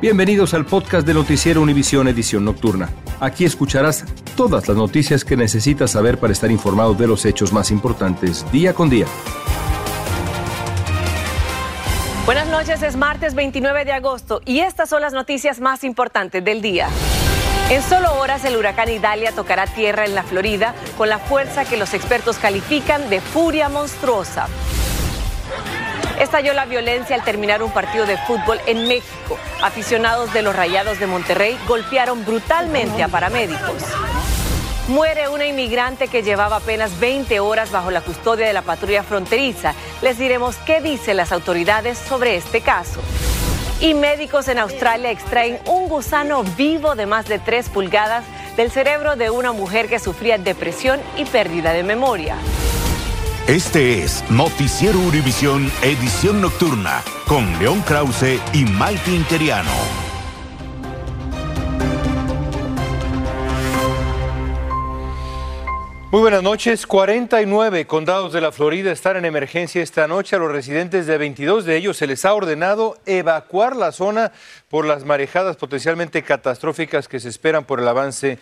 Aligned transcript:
Bienvenidos 0.00 0.54
al 0.54 0.64
podcast 0.64 1.06
de 1.06 1.12
Noticiero 1.12 1.60
Univisión 1.60 2.08
Edición 2.08 2.42
Nocturna. 2.46 2.88
Aquí 3.20 3.44
escucharás 3.44 4.06
todas 4.34 4.66
las 4.66 4.74
noticias 4.74 5.26
que 5.26 5.36
necesitas 5.36 5.90
saber 5.90 6.16
para 6.16 6.32
estar 6.32 6.50
informado 6.50 6.94
de 6.94 7.06
los 7.06 7.26
hechos 7.26 7.52
más 7.52 7.70
importantes 7.70 8.50
día 8.50 8.72
con 8.72 8.88
día. 8.88 9.04
Buenas 12.24 12.48
noches, 12.48 12.82
es 12.82 12.96
martes 12.96 13.34
29 13.34 13.84
de 13.84 13.92
agosto 13.92 14.40
y 14.46 14.60
estas 14.60 14.88
son 14.88 15.02
las 15.02 15.12
noticias 15.12 15.60
más 15.60 15.84
importantes 15.84 16.42
del 16.42 16.62
día. 16.62 16.88
En 17.68 17.82
solo 17.82 18.14
horas 18.14 18.42
el 18.46 18.56
huracán 18.56 18.88
Idalia 18.88 19.32
tocará 19.32 19.66
tierra 19.66 20.06
en 20.06 20.14
la 20.14 20.22
Florida 20.22 20.74
con 20.96 21.10
la 21.10 21.18
fuerza 21.18 21.66
que 21.66 21.76
los 21.76 21.92
expertos 21.92 22.38
califican 22.38 23.10
de 23.10 23.20
furia 23.20 23.68
monstruosa. 23.68 24.48
Estalló 26.20 26.52
la 26.52 26.66
violencia 26.66 27.16
al 27.16 27.24
terminar 27.24 27.62
un 27.62 27.72
partido 27.72 28.04
de 28.04 28.18
fútbol 28.18 28.60
en 28.66 28.86
México. 28.86 29.38
Aficionados 29.62 30.34
de 30.34 30.42
los 30.42 30.54
Rayados 30.54 31.00
de 31.00 31.06
Monterrey 31.06 31.58
golpearon 31.66 32.26
brutalmente 32.26 33.02
a 33.02 33.08
paramédicos. 33.08 33.82
Muere 34.88 35.28
una 35.28 35.46
inmigrante 35.46 36.08
que 36.08 36.22
llevaba 36.22 36.56
apenas 36.56 37.00
20 37.00 37.40
horas 37.40 37.70
bajo 37.70 37.90
la 37.90 38.02
custodia 38.02 38.46
de 38.46 38.52
la 38.52 38.60
patrulla 38.60 39.02
fronteriza. 39.02 39.72
Les 40.02 40.18
diremos 40.18 40.56
qué 40.66 40.82
dicen 40.82 41.16
las 41.16 41.32
autoridades 41.32 41.96
sobre 41.96 42.36
este 42.36 42.60
caso. 42.60 43.00
Y 43.80 43.94
médicos 43.94 44.48
en 44.48 44.58
Australia 44.58 45.10
extraen 45.10 45.58
un 45.64 45.88
gusano 45.88 46.42
vivo 46.42 46.96
de 46.96 47.06
más 47.06 47.28
de 47.28 47.38
3 47.38 47.70
pulgadas 47.70 48.24
del 48.58 48.70
cerebro 48.70 49.16
de 49.16 49.30
una 49.30 49.52
mujer 49.52 49.88
que 49.88 49.98
sufría 49.98 50.36
depresión 50.36 51.00
y 51.16 51.24
pérdida 51.24 51.72
de 51.72 51.82
memoria. 51.82 52.36
Este 53.46 54.04
es 54.04 54.22
Noticiero 54.30 54.98
Univisión 55.00 55.72
Edición 55.82 56.40
Nocturna 56.40 57.02
con 57.26 57.58
León 57.58 57.80
Krause 57.80 58.38
y 58.52 58.64
Mike 58.64 59.10
Interiano. 59.10 59.70
Muy 66.12 66.20
buenas 66.20 66.42
noches. 66.42 66.86
49 66.86 67.86
condados 67.86 68.32
de 68.32 68.40
la 68.40 68.52
Florida 68.52 68.92
están 68.92 69.16
en 69.16 69.24
emergencia 69.24 69.82
esta 69.82 70.06
noche. 70.06 70.36
A 70.36 70.38
los 70.38 70.52
residentes 70.52 71.06
de 71.06 71.18
22 71.18 71.64
de 71.64 71.76
ellos 71.76 71.96
se 71.96 72.06
les 72.06 72.24
ha 72.24 72.34
ordenado 72.34 72.98
evacuar 73.06 73.74
la 73.74 73.90
zona 73.90 74.32
por 74.68 74.84
las 74.84 75.04
marejadas 75.04 75.56
potencialmente 75.56 76.22
catastróficas 76.22 77.08
que 77.08 77.20
se 77.20 77.28
esperan 77.28 77.64
por 77.64 77.80
el 77.80 77.88
avance 77.88 78.38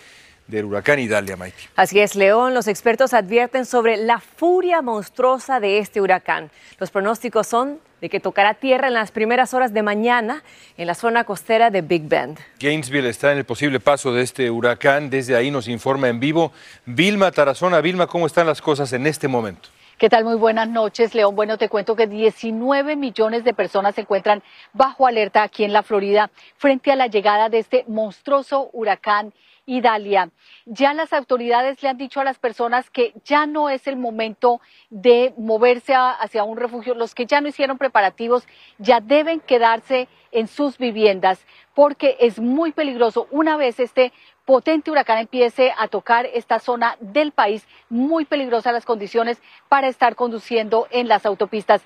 del 0.49 0.65
huracán 0.65 0.99
Idalia, 0.99 1.37
Mike. 1.37 1.57
Así 1.77 2.01
es, 2.01 2.17
León. 2.17 2.55
Los 2.55 2.67
expertos 2.67 3.15
advierten 3.15 3.65
sobre 3.67 3.97
la 3.97 4.19
furia 4.19 4.83
monstruosa 4.83 5.61
de 5.61 5.79
este 5.79 6.01
huracán. 6.01 6.51
Los 6.79 6.91
pronósticos 6.91 7.47
son 7.47 7.79
de 8.01 8.09
que 8.09 8.19
tocará 8.19 8.55
tierra 8.55 8.89
en 8.89 8.95
las 8.95 9.11
primeras 9.11 9.55
horas 9.55 9.75
de 9.75 9.83
mañana 9.83 10.43
en 10.77 10.87
la 10.87 10.95
zona 10.95 11.25
costera 11.25 11.71
de 11.71 11.83
Big 11.83 12.03
Bend. 12.05 12.39
Gainesville 12.61 13.09
está 13.09 13.33
en 13.33 13.39
el 13.39 13.45
posible 13.45 13.81
paso 13.81 14.13
de 14.13 14.23
este 14.23 14.51
huracán. 14.51 15.11
Desde 15.11 15.37
ahí 15.37 15.51
nos 15.51 15.69
informa 15.69 16.09
en 16.09 16.19
vivo 16.19 16.53
Vilma 16.87 17.31
Tarazona. 17.31 17.81
Vilma, 17.81 18.07
¿cómo 18.07 18.27
están 18.27 18.47
las 18.47 18.63
cosas 18.63 18.93
en 18.93 19.07
este 19.07 19.29
momento? 19.29 19.69
¿Qué 19.99 20.09
tal? 20.09 20.23
Muy 20.25 20.37
buenas 20.37 20.69
noches, 20.69 21.13
León. 21.13 21.35
Bueno, 21.35 21.59
te 21.59 21.69
cuento 21.69 21.97
que 21.97 22.07
19 22.07 22.95
millones 22.95 23.43
de 23.43 23.53
personas 23.53 23.97
se 23.97 24.03
encuentran 24.03 24.45
bajo 24.73 25.09
alerta 25.09 25.43
aquí 25.43 25.65
en 25.65 25.73
la 25.73 25.83
Florida 25.83 26.31
frente 26.57 26.93
a 26.93 26.97
la 26.97 27.09
llegada 27.09 27.49
de 27.49 27.59
este 27.59 27.85
monstruoso 27.89 28.71
huracán 28.73 29.35
Idalia. 29.69 30.31
Ya 30.65 30.95
las 30.95 31.13
autoridades 31.13 31.83
le 31.83 31.91
han 31.91 31.99
dicho 31.99 32.21
a 32.21 32.25
las 32.25 32.39
personas 32.39 32.89
que 32.89 33.13
ya 33.25 33.47
no 33.47 33.69
es 33.69 33.87
el 33.87 33.97
momento 33.97 34.61
de 34.89 35.35
moverse 35.37 35.95
hacia 35.95 36.43
un 36.43 36.57
refugio. 36.57 36.95
Los 36.95 37.15
que 37.15 37.27
ya 37.27 37.43
no 37.43 37.49
hicieron 37.49 37.77
preparativos 37.77 38.49
ya 38.79 39.01
deben 39.01 39.41
quedarse 39.41 40.09
en 40.33 40.49
sus 40.49 40.79
viviendas 40.79 41.45
porque 41.75 42.17
es 42.19 42.41
muy 42.41 42.73
peligroso. 42.73 43.29
Una 43.31 43.57
vez 43.57 43.79
este 43.79 44.13
potente 44.47 44.91
huracán 44.91 45.19
empiece 45.19 45.75
a 45.77 45.89
tocar 45.89 46.25
esta 46.25 46.59
zona 46.59 46.97
del 47.01 47.33
país, 47.33 47.69
muy 47.91 48.25
peligrosas 48.25 48.73
las 48.73 48.87
condiciones 48.87 49.43
para 49.69 49.89
estar 49.89 50.17
conduciendo 50.17 50.89
en 50.91 51.07
las 51.07 51.27
autopistas. 51.27 51.83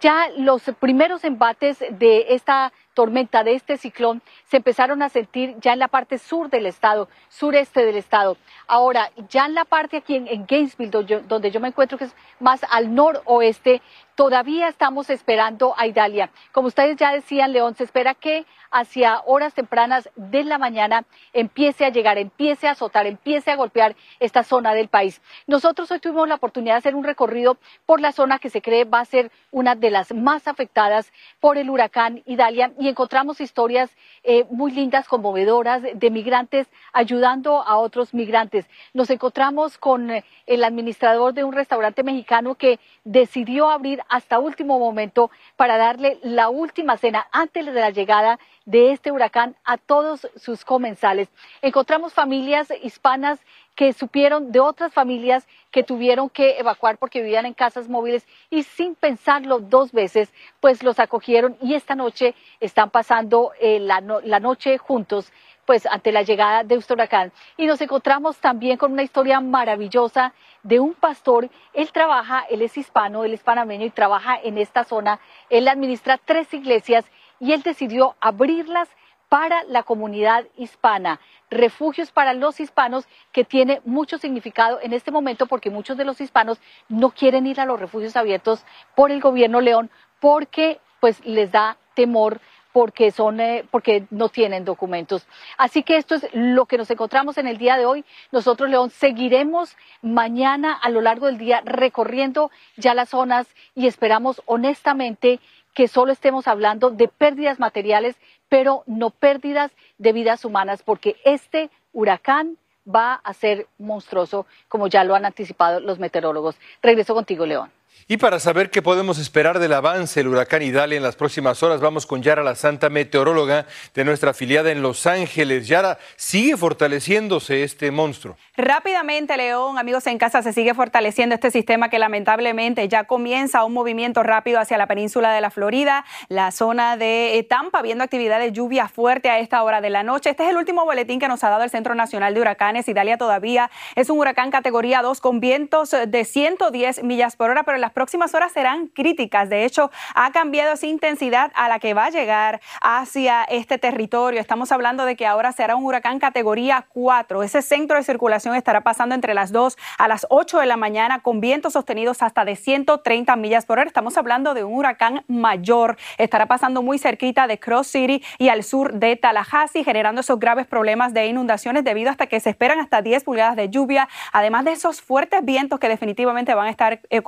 Ya 0.00 0.30
los 0.38 0.62
primeros 0.80 1.24
embates 1.24 1.84
de 1.90 2.28
esta 2.30 2.72
tormenta, 2.96 3.44
de 3.44 3.52
este 3.52 3.76
ciclón, 3.76 4.22
se 4.46 4.56
empezaron 4.56 5.02
a 5.02 5.10
sentir 5.10 5.54
ya 5.60 5.74
en 5.74 5.78
la 5.78 5.86
parte 5.86 6.16
sur 6.18 6.48
del 6.48 6.64
estado, 6.64 7.08
sureste 7.28 7.84
del 7.84 7.96
estado. 7.96 8.38
Ahora, 8.66 9.12
ya 9.28 9.44
en 9.44 9.54
la 9.54 9.66
parte 9.66 9.98
aquí 9.98 10.16
en, 10.16 10.46
Gainesville, 10.46 10.90
donde 10.90 11.08
yo, 11.08 11.20
donde 11.20 11.50
yo 11.50 11.60
me 11.60 11.68
encuentro, 11.68 11.98
que 11.98 12.04
es 12.04 12.14
más 12.40 12.62
al 12.70 12.94
noroeste, 12.94 13.82
todavía 14.16 14.66
estamos 14.66 15.10
esperando 15.10 15.74
a 15.76 15.86
Idalia. 15.86 16.30
Como 16.50 16.68
ustedes 16.68 16.96
ya 16.96 17.12
decían, 17.12 17.52
León, 17.52 17.76
se 17.76 17.84
espera 17.84 18.14
que 18.14 18.46
hacia 18.70 19.20
horas 19.26 19.54
tempranas 19.54 20.08
de 20.16 20.42
la 20.42 20.58
mañana 20.58 21.04
empiece 21.32 21.84
a 21.84 21.90
llegar, 21.90 22.18
empiece 22.18 22.66
a 22.66 22.72
azotar, 22.72 23.06
empiece 23.06 23.50
a 23.50 23.56
golpear 23.56 23.94
esta 24.18 24.42
zona 24.42 24.74
del 24.74 24.88
país. 24.88 25.20
Nosotros 25.46 25.90
hoy 25.90 26.00
tuvimos 26.00 26.28
la 26.28 26.34
oportunidad 26.36 26.74
de 26.74 26.78
hacer 26.78 26.94
un 26.94 27.04
recorrido 27.04 27.58
por 27.84 28.00
la 28.00 28.12
zona 28.12 28.38
que 28.38 28.50
se 28.50 28.62
cree 28.62 28.84
va 28.84 29.00
a 29.00 29.04
ser 29.04 29.30
una 29.50 29.74
de 29.74 29.90
las 29.90 30.12
más 30.12 30.48
afectadas 30.48 31.12
por 31.38 31.58
el 31.58 31.70
huracán 31.70 32.22
Idalia 32.26 32.72
y 32.78 32.88
encontramos 32.88 33.40
historias 33.40 33.90
eh, 34.24 34.44
muy 34.50 34.72
lindas, 34.72 35.08
conmovedoras 35.08 35.82
de 35.94 36.10
migrantes 36.10 36.68
ayudando 36.92 37.62
a 37.62 37.76
otros 37.76 38.14
migrantes. 38.14 38.66
Nos 38.94 39.10
encontramos 39.10 39.78
con 39.78 40.10
eh, 40.10 40.24
el 40.46 40.64
administrador 40.64 41.34
de 41.34 41.44
un 41.44 41.52
restaurante 41.52 42.02
mexicano 42.02 42.54
que 42.54 42.80
decidió 43.04 43.70
abrir 43.70 44.02
hasta 44.08 44.38
último 44.38 44.78
momento 44.78 45.30
para 45.56 45.76
darle 45.76 46.18
la 46.22 46.48
última 46.48 46.96
cena 46.96 47.26
antes 47.32 47.66
de 47.66 47.72
la 47.72 47.90
llegada 47.90 48.38
de 48.64 48.92
este 48.92 49.12
huracán 49.12 49.56
a 49.64 49.76
todos 49.76 50.28
sus 50.36 50.64
comensales. 50.64 51.28
Encontramos 51.62 52.12
familias 52.12 52.68
hispanas 52.82 53.38
que 53.76 53.92
supieron 53.92 54.52
de 54.52 54.60
otras 54.60 54.92
familias 54.92 55.46
que 55.70 55.84
tuvieron 55.84 56.30
que 56.30 56.58
evacuar 56.58 56.96
porque 56.96 57.20
vivían 57.20 57.46
en 57.46 57.54
casas 57.54 57.88
móviles 57.88 58.26
y 58.50 58.62
sin 58.62 58.94
pensarlo 58.94 59.60
dos 59.60 59.92
veces, 59.92 60.32
pues 60.60 60.82
los 60.82 60.98
acogieron 60.98 61.56
y 61.60 61.74
esta 61.74 61.94
noche 61.94 62.34
están 62.58 62.90
pasando 62.90 63.52
eh, 63.60 63.78
la, 63.78 64.00
la 64.00 64.40
noche 64.40 64.78
juntos 64.78 65.30
pues 65.66 65.84
ante 65.86 66.12
la 66.12 66.22
llegada 66.22 66.64
de 66.64 66.76
este 66.76 66.94
huracán. 66.94 67.32
Y 67.56 67.66
nos 67.66 67.80
encontramos 67.80 68.38
también 68.38 68.78
con 68.78 68.92
una 68.92 69.02
historia 69.02 69.40
maravillosa 69.40 70.32
de 70.62 70.80
un 70.80 70.94
pastor. 70.94 71.50
Él 71.74 71.90
trabaja, 71.92 72.44
él 72.48 72.62
es 72.62 72.78
hispano, 72.78 73.24
él 73.24 73.34
es 73.34 73.42
panameño 73.42 73.84
y 73.84 73.90
trabaja 73.90 74.38
en 74.42 74.56
esta 74.58 74.84
zona. 74.84 75.18
Él 75.50 75.68
administra 75.68 76.18
tres 76.24 76.54
iglesias 76.54 77.04
y 77.40 77.52
él 77.52 77.62
decidió 77.62 78.16
abrirlas 78.20 78.88
para 79.28 79.64
la 79.64 79.82
comunidad 79.82 80.44
hispana, 80.56 81.20
refugios 81.50 82.12
para 82.12 82.32
los 82.32 82.60
hispanos 82.60 83.08
que 83.32 83.44
tiene 83.44 83.80
mucho 83.84 84.18
significado 84.18 84.78
en 84.80 84.92
este 84.92 85.10
momento 85.10 85.46
porque 85.46 85.68
muchos 85.68 85.96
de 85.96 86.04
los 86.04 86.20
hispanos 86.20 86.60
no 86.88 87.10
quieren 87.10 87.46
ir 87.46 87.60
a 87.60 87.66
los 87.66 87.80
refugios 87.80 88.16
abiertos 88.16 88.64
por 88.94 89.10
el 89.10 89.20
gobierno 89.20 89.60
León 89.60 89.90
porque 90.20 90.80
pues 91.00 91.24
les 91.26 91.50
da 91.50 91.76
temor 91.94 92.40
porque 92.76 93.10
son 93.10 93.40
eh, 93.40 93.64
porque 93.70 94.04
no 94.10 94.28
tienen 94.28 94.66
documentos. 94.66 95.26
Así 95.56 95.82
que 95.82 95.96
esto 95.96 96.14
es 96.14 96.28
lo 96.34 96.66
que 96.66 96.76
nos 96.76 96.90
encontramos 96.90 97.38
en 97.38 97.46
el 97.46 97.56
día 97.56 97.78
de 97.78 97.86
hoy. 97.86 98.04
Nosotros 98.32 98.68
León 98.68 98.90
seguiremos 98.90 99.74
mañana 100.02 100.74
a 100.74 100.90
lo 100.90 101.00
largo 101.00 101.24
del 101.24 101.38
día 101.38 101.62
recorriendo 101.64 102.50
ya 102.76 102.92
las 102.92 103.08
zonas 103.08 103.46
y 103.74 103.86
esperamos 103.86 104.42
honestamente 104.44 105.40
que 105.72 105.88
solo 105.88 106.12
estemos 106.12 106.48
hablando 106.48 106.90
de 106.90 107.08
pérdidas 107.08 107.58
materiales, 107.58 108.14
pero 108.50 108.82
no 108.84 109.08
pérdidas 109.08 109.72
de 109.96 110.12
vidas 110.12 110.44
humanas, 110.44 110.82
porque 110.82 111.16
este 111.24 111.70
huracán 111.94 112.58
va 112.86 113.14
a 113.14 113.32
ser 113.32 113.68
monstruoso, 113.78 114.44
como 114.68 114.86
ya 114.88 115.02
lo 115.02 115.14
han 115.14 115.24
anticipado 115.24 115.80
los 115.80 115.98
meteorólogos. 115.98 116.58
Regreso 116.82 117.14
contigo, 117.14 117.46
León. 117.46 117.70
Y 118.08 118.18
para 118.18 118.38
saber 118.38 118.70
qué 118.70 118.82
podemos 118.82 119.18
esperar 119.18 119.58
del 119.58 119.72
avance 119.72 120.20
del 120.20 120.28
huracán 120.28 120.62
Idalia 120.62 120.96
en 120.96 121.02
las 121.02 121.16
próximas 121.16 121.62
horas, 121.64 121.80
vamos 121.80 122.06
con 122.06 122.22
Yara, 122.22 122.44
la 122.44 122.54
santa 122.54 122.88
meteoróloga 122.88 123.66
de 123.94 124.04
nuestra 124.04 124.30
afiliada 124.30 124.70
en 124.70 124.80
Los 124.80 125.08
Ángeles. 125.08 125.66
Yara, 125.66 125.98
¿sigue 126.14 126.56
fortaleciéndose 126.56 127.64
este 127.64 127.90
monstruo? 127.90 128.36
Rápidamente, 128.56 129.36
León, 129.36 129.76
amigos 129.76 130.06
en 130.06 130.18
casa, 130.18 130.40
se 130.42 130.52
sigue 130.52 130.72
fortaleciendo 130.72 131.34
este 131.34 131.50
sistema 131.50 131.88
que 131.88 131.98
lamentablemente 131.98 132.86
ya 132.86 133.04
comienza 133.04 133.64
un 133.64 133.72
movimiento 133.72 134.22
rápido 134.22 134.60
hacia 134.60 134.78
la 134.78 134.86
península 134.86 135.32
de 135.32 135.40
la 135.40 135.50
Florida, 135.50 136.04
la 136.28 136.52
zona 136.52 136.96
de 136.96 137.44
Tampa, 137.50 137.82
viendo 137.82 138.04
actividad 138.04 138.38
de 138.38 138.52
lluvia 138.52 138.86
fuerte 138.86 139.30
a 139.30 139.40
esta 139.40 139.62
hora 139.64 139.80
de 139.80 139.90
la 139.90 140.04
noche. 140.04 140.30
Este 140.30 140.44
es 140.44 140.50
el 140.50 140.56
último 140.56 140.84
boletín 140.84 141.18
que 141.18 141.26
nos 141.26 141.42
ha 141.42 141.50
dado 141.50 141.64
el 141.64 141.70
Centro 141.70 141.96
Nacional 141.96 142.34
de 142.34 142.40
Huracanes. 142.40 142.88
Idalia 142.88 143.18
todavía 143.18 143.70
es 143.96 144.10
un 144.10 144.18
huracán 144.20 144.52
categoría 144.52 145.02
2 145.02 145.20
con 145.20 145.40
vientos 145.40 145.90
de 146.06 146.24
110 146.24 147.02
millas 147.02 147.34
por 147.34 147.50
hora, 147.50 147.64
pero 147.64 147.78
las 147.86 147.92
próximas 147.92 148.34
horas 148.34 148.50
serán 148.50 148.88
críticas. 148.88 149.48
De 149.48 149.64
hecho, 149.64 149.92
ha 150.16 150.32
cambiado 150.32 150.72
esa 150.72 150.88
intensidad 150.88 151.52
a 151.54 151.68
la 151.68 151.78
que 151.78 151.94
va 151.94 152.06
a 152.06 152.10
llegar 152.10 152.60
hacia 152.82 153.44
este 153.44 153.78
territorio. 153.78 154.40
Estamos 154.40 154.72
hablando 154.72 155.04
de 155.04 155.14
que 155.14 155.24
ahora 155.24 155.52
será 155.52 155.76
un 155.76 155.84
huracán 155.84 156.18
categoría 156.18 156.86
4. 156.92 157.44
Ese 157.44 157.62
centro 157.62 157.96
de 157.96 158.02
circulación 158.02 158.56
estará 158.56 158.80
pasando 158.80 159.14
entre 159.14 159.34
las 159.34 159.52
2 159.52 159.78
a 159.98 160.08
las 160.08 160.26
8 160.30 160.58
de 160.58 160.66
la 160.66 160.76
mañana 160.76 161.20
con 161.20 161.40
vientos 161.40 161.74
sostenidos 161.74 162.22
hasta 162.22 162.44
de 162.44 162.56
130 162.56 163.36
millas 163.36 163.66
por 163.66 163.78
hora. 163.78 163.86
Estamos 163.86 164.18
hablando 164.18 164.54
de 164.54 164.64
un 164.64 164.74
huracán 164.74 165.22
mayor. 165.28 165.96
Estará 166.18 166.46
pasando 166.46 166.82
muy 166.82 166.98
cerquita 166.98 167.46
de 167.46 167.60
Cross 167.60 167.86
City 167.86 168.20
y 168.38 168.48
al 168.48 168.64
sur 168.64 168.94
de 168.94 169.14
Tallahassee, 169.14 169.84
generando 169.84 170.22
esos 170.22 170.40
graves 170.40 170.66
problemas 170.66 171.14
de 171.14 171.28
inundaciones 171.28 171.84
debido 171.84 172.10
hasta 172.10 172.26
que 172.26 172.40
se 172.40 172.50
esperan 172.50 172.80
hasta 172.80 173.00
10 173.00 173.22
pulgadas 173.22 173.54
de 173.54 173.70
lluvia, 173.70 174.08
además 174.32 174.64
de 174.64 174.72
esos 174.72 175.00
fuertes 175.00 175.44
vientos 175.44 175.78
que 175.78 175.88
definitivamente 175.88 176.52
van 176.52 176.66
a 176.66 176.70
estar 176.70 177.00
eh, 177.10 177.22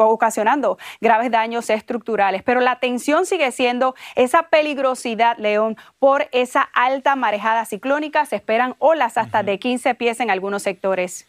ocasionando 0.48 0.78
graves 1.00 1.30
daños 1.30 1.70
estructurales. 1.70 2.42
Pero 2.42 2.60
la 2.60 2.78
tensión 2.78 3.26
sigue 3.26 3.50
siendo 3.52 3.94
esa 4.14 4.44
peligrosidad, 4.44 5.36
León, 5.38 5.76
por 5.98 6.28
esa 6.32 6.62
alta 6.62 7.16
marejada 7.16 7.64
ciclónica. 7.64 8.24
Se 8.26 8.36
esperan 8.36 8.74
olas 8.78 9.16
hasta 9.18 9.42
de 9.42 9.58
15 9.58 9.94
pies 9.94 10.20
en 10.20 10.30
algunos 10.30 10.62
sectores. 10.62 11.26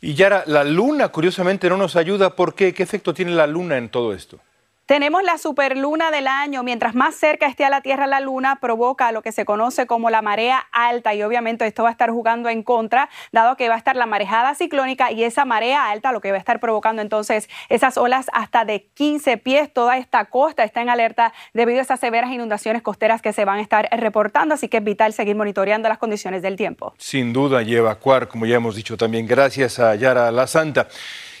Y 0.00 0.14
Yara, 0.14 0.44
la 0.46 0.64
luna 0.64 1.08
curiosamente 1.08 1.68
no 1.68 1.76
nos 1.76 1.96
ayuda. 1.96 2.36
¿Por 2.36 2.54
qué? 2.54 2.74
¿Qué 2.74 2.82
efecto 2.82 3.14
tiene 3.14 3.32
la 3.32 3.46
luna 3.46 3.78
en 3.78 3.88
todo 3.88 4.12
esto? 4.12 4.38
Tenemos 4.86 5.22
la 5.22 5.38
superluna 5.38 6.10
del 6.10 6.26
año. 6.26 6.64
Mientras 6.64 6.96
más 6.96 7.14
cerca 7.14 7.46
esté 7.46 7.64
a 7.64 7.70
la 7.70 7.82
Tierra 7.82 8.08
la 8.08 8.18
luna, 8.18 8.58
provoca 8.60 9.12
lo 9.12 9.22
que 9.22 9.30
se 9.30 9.44
conoce 9.44 9.86
como 9.86 10.10
la 10.10 10.22
marea 10.22 10.66
alta 10.72 11.14
y 11.14 11.22
obviamente 11.22 11.64
esto 11.64 11.84
va 11.84 11.90
a 11.90 11.92
estar 11.92 12.10
jugando 12.10 12.48
en 12.48 12.64
contra, 12.64 13.08
dado 13.30 13.56
que 13.56 13.68
va 13.68 13.76
a 13.76 13.78
estar 13.78 13.94
la 13.94 14.06
marejada 14.06 14.56
ciclónica 14.56 15.12
y 15.12 15.22
esa 15.22 15.44
marea 15.44 15.88
alta 15.88 16.10
lo 16.10 16.20
que 16.20 16.32
va 16.32 16.36
a 16.36 16.40
estar 16.40 16.58
provocando 16.58 17.00
entonces 17.00 17.48
esas 17.68 17.96
olas 17.96 18.26
hasta 18.32 18.64
de 18.64 18.88
15 18.94 19.36
pies. 19.36 19.72
Toda 19.72 19.98
esta 19.98 20.24
costa 20.24 20.64
está 20.64 20.82
en 20.82 20.90
alerta 20.90 21.32
debido 21.54 21.78
a 21.78 21.82
esas 21.82 22.00
severas 22.00 22.32
inundaciones 22.32 22.82
costeras 22.82 23.22
que 23.22 23.32
se 23.32 23.44
van 23.44 23.58
a 23.58 23.62
estar 23.62 23.88
reportando, 23.92 24.54
así 24.54 24.66
que 24.66 24.78
es 24.78 24.84
vital 24.84 25.12
seguir 25.12 25.36
monitoreando 25.36 25.88
las 25.88 25.98
condiciones 25.98 26.42
del 26.42 26.56
tiempo. 26.56 26.92
Sin 26.98 27.32
duda 27.32 27.62
y 27.62 27.76
evacuar, 27.76 28.26
como 28.26 28.46
ya 28.46 28.56
hemos 28.56 28.74
dicho 28.74 28.96
también, 28.96 29.28
gracias 29.28 29.78
a 29.78 29.94
Yara 29.94 30.32
La 30.32 30.48
Santa. 30.48 30.88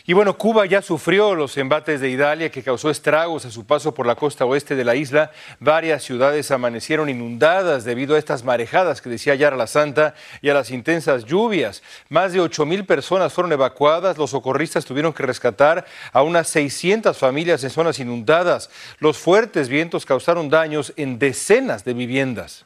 Y 0.04 0.14
bueno, 0.14 0.36
Cuba 0.36 0.66
ya 0.66 0.82
sufrió 0.82 1.36
los 1.36 1.56
embates 1.56 2.00
de 2.00 2.10
Idalia 2.10 2.50
que 2.50 2.64
causó 2.64 2.90
estragos 2.90 3.44
a 3.44 3.52
su 3.52 3.64
paso 3.64 3.94
por 3.94 4.04
la 4.04 4.16
costa 4.16 4.44
oeste 4.44 4.74
de 4.74 4.84
la 4.84 4.96
isla. 4.96 5.30
Varias 5.60 6.02
ciudades 6.02 6.50
amanecieron 6.50 7.08
inundadas 7.08 7.84
debido 7.84 8.16
a 8.16 8.18
estas 8.18 8.42
marejadas 8.42 9.00
que 9.00 9.10
decía 9.10 9.36
Yara 9.36 9.56
la 9.56 9.68
Santa 9.68 10.14
y 10.40 10.48
a 10.48 10.54
las 10.54 10.72
intensas 10.72 11.24
lluvias. 11.24 11.84
Más 12.08 12.32
de 12.32 12.40
8 12.40 12.66
mil 12.66 12.84
personas 12.84 13.32
fueron 13.32 13.52
evacuadas. 13.52 14.18
Los 14.18 14.30
socorristas 14.30 14.84
tuvieron 14.84 15.12
que 15.12 15.22
rescatar 15.22 15.86
a 16.12 16.22
unas 16.22 16.48
600 16.48 17.16
familias 17.16 17.62
en 17.62 17.70
zonas 17.70 18.00
inundadas. 18.00 18.70
Los 18.98 19.18
fuertes 19.18 19.68
vientos 19.68 20.04
causaron 20.04 20.50
daños 20.50 20.92
en 20.96 21.20
decenas 21.20 21.84
de 21.84 21.94
viviendas. 21.94 22.64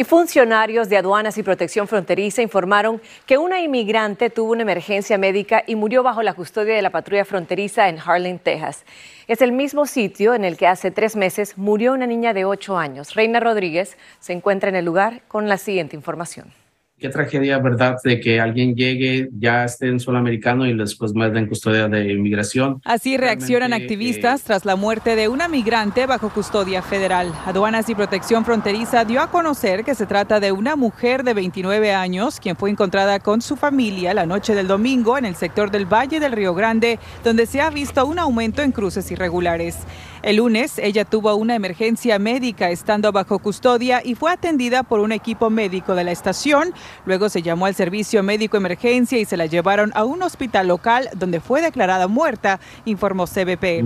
Y 0.00 0.04
funcionarios 0.04 0.88
de 0.88 0.96
aduanas 0.96 1.36
y 1.36 1.42
protección 1.42 1.86
fronteriza 1.86 2.40
informaron 2.40 3.02
que 3.26 3.36
una 3.36 3.60
inmigrante 3.60 4.30
tuvo 4.30 4.52
una 4.52 4.62
emergencia 4.62 5.18
médica 5.18 5.62
y 5.66 5.74
murió 5.74 6.02
bajo 6.02 6.22
la 6.22 6.32
custodia 6.32 6.74
de 6.74 6.80
la 6.80 6.88
patrulla 6.88 7.26
fronteriza 7.26 7.86
en 7.86 7.98
Harlan, 7.98 8.38
Texas. 8.38 8.86
Es 9.28 9.42
el 9.42 9.52
mismo 9.52 9.84
sitio 9.84 10.32
en 10.32 10.46
el 10.46 10.56
que 10.56 10.66
hace 10.66 10.90
tres 10.90 11.16
meses 11.16 11.58
murió 11.58 11.92
una 11.92 12.06
niña 12.06 12.32
de 12.32 12.46
ocho 12.46 12.78
años. 12.78 13.12
Reina 13.12 13.40
Rodríguez 13.40 13.98
se 14.20 14.32
encuentra 14.32 14.70
en 14.70 14.76
el 14.76 14.86
lugar 14.86 15.20
con 15.28 15.50
la 15.50 15.58
siguiente 15.58 15.96
información 15.96 16.59
qué 17.00 17.08
tragedia, 17.08 17.58
¿verdad?, 17.58 17.96
de 18.04 18.20
que 18.20 18.40
alguien 18.40 18.74
llegue, 18.74 19.30
ya 19.32 19.64
esté 19.64 19.88
en 19.88 19.98
suelo 19.98 20.18
americano 20.18 20.66
y 20.66 20.76
después 20.76 21.14
más 21.14 21.34
en 21.34 21.46
custodia 21.46 21.88
de 21.88 22.12
inmigración. 22.12 22.80
Así 22.84 23.16
reaccionan 23.16 23.72
activistas 23.72 24.42
tras 24.42 24.64
la 24.64 24.76
muerte 24.76 25.16
de 25.16 25.28
una 25.28 25.48
migrante 25.48 26.06
bajo 26.06 26.28
custodia 26.30 26.82
federal. 26.82 27.32
Aduanas 27.46 27.88
y 27.88 27.94
Protección 27.94 28.44
Fronteriza 28.44 29.04
dio 29.04 29.22
a 29.22 29.30
conocer 29.30 29.82
que 29.82 29.94
se 29.94 30.06
trata 30.06 30.40
de 30.40 30.52
una 30.52 30.76
mujer 30.76 31.24
de 31.24 31.34
29 31.34 31.92
años, 31.94 32.38
quien 32.38 32.56
fue 32.56 32.70
encontrada 32.70 33.18
con 33.18 33.40
su 33.40 33.56
familia 33.56 34.12
la 34.12 34.26
noche 34.26 34.54
del 34.54 34.68
domingo 34.68 35.16
en 35.16 35.24
el 35.24 35.36
sector 35.36 35.70
del 35.70 35.86
Valle 35.86 36.20
del 36.20 36.32
Río 36.32 36.54
Grande, 36.54 36.98
donde 37.24 37.46
se 37.46 37.60
ha 37.60 37.70
visto 37.70 38.04
un 38.04 38.18
aumento 38.18 38.62
en 38.62 38.72
cruces 38.72 39.10
irregulares. 39.10 39.78
El 40.22 40.36
lunes, 40.36 40.78
ella 40.78 41.06
tuvo 41.06 41.34
una 41.34 41.54
emergencia 41.54 42.18
médica 42.18 42.68
estando 42.68 43.10
bajo 43.10 43.38
custodia 43.38 44.02
y 44.04 44.14
fue 44.14 44.30
atendida 44.30 44.82
por 44.82 45.00
un 45.00 45.12
equipo 45.12 45.48
médico 45.48 45.94
de 45.94 46.04
la 46.04 46.12
estación. 46.12 46.74
Luego 47.06 47.28
se 47.28 47.42
llamó 47.42 47.66
al 47.66 47.74
servicio 47.74 48.22
médico 48.22 48.56
emergencia 48.56 49.18
y 49.18 49.24
se 49.24 49.36
la 49.36 49.46
llevaron 49.46 49.90
a 49.94 50.04
un 50.04 50.22
hospital 50.22 50.68
local 50.68 51.08
donde 51.16 51.40
fue 51.40 51.62
declarada 51.62 52.08
muerta, 52.08 52.60
informó 52.84 53.26
CBP. 53.26 53.82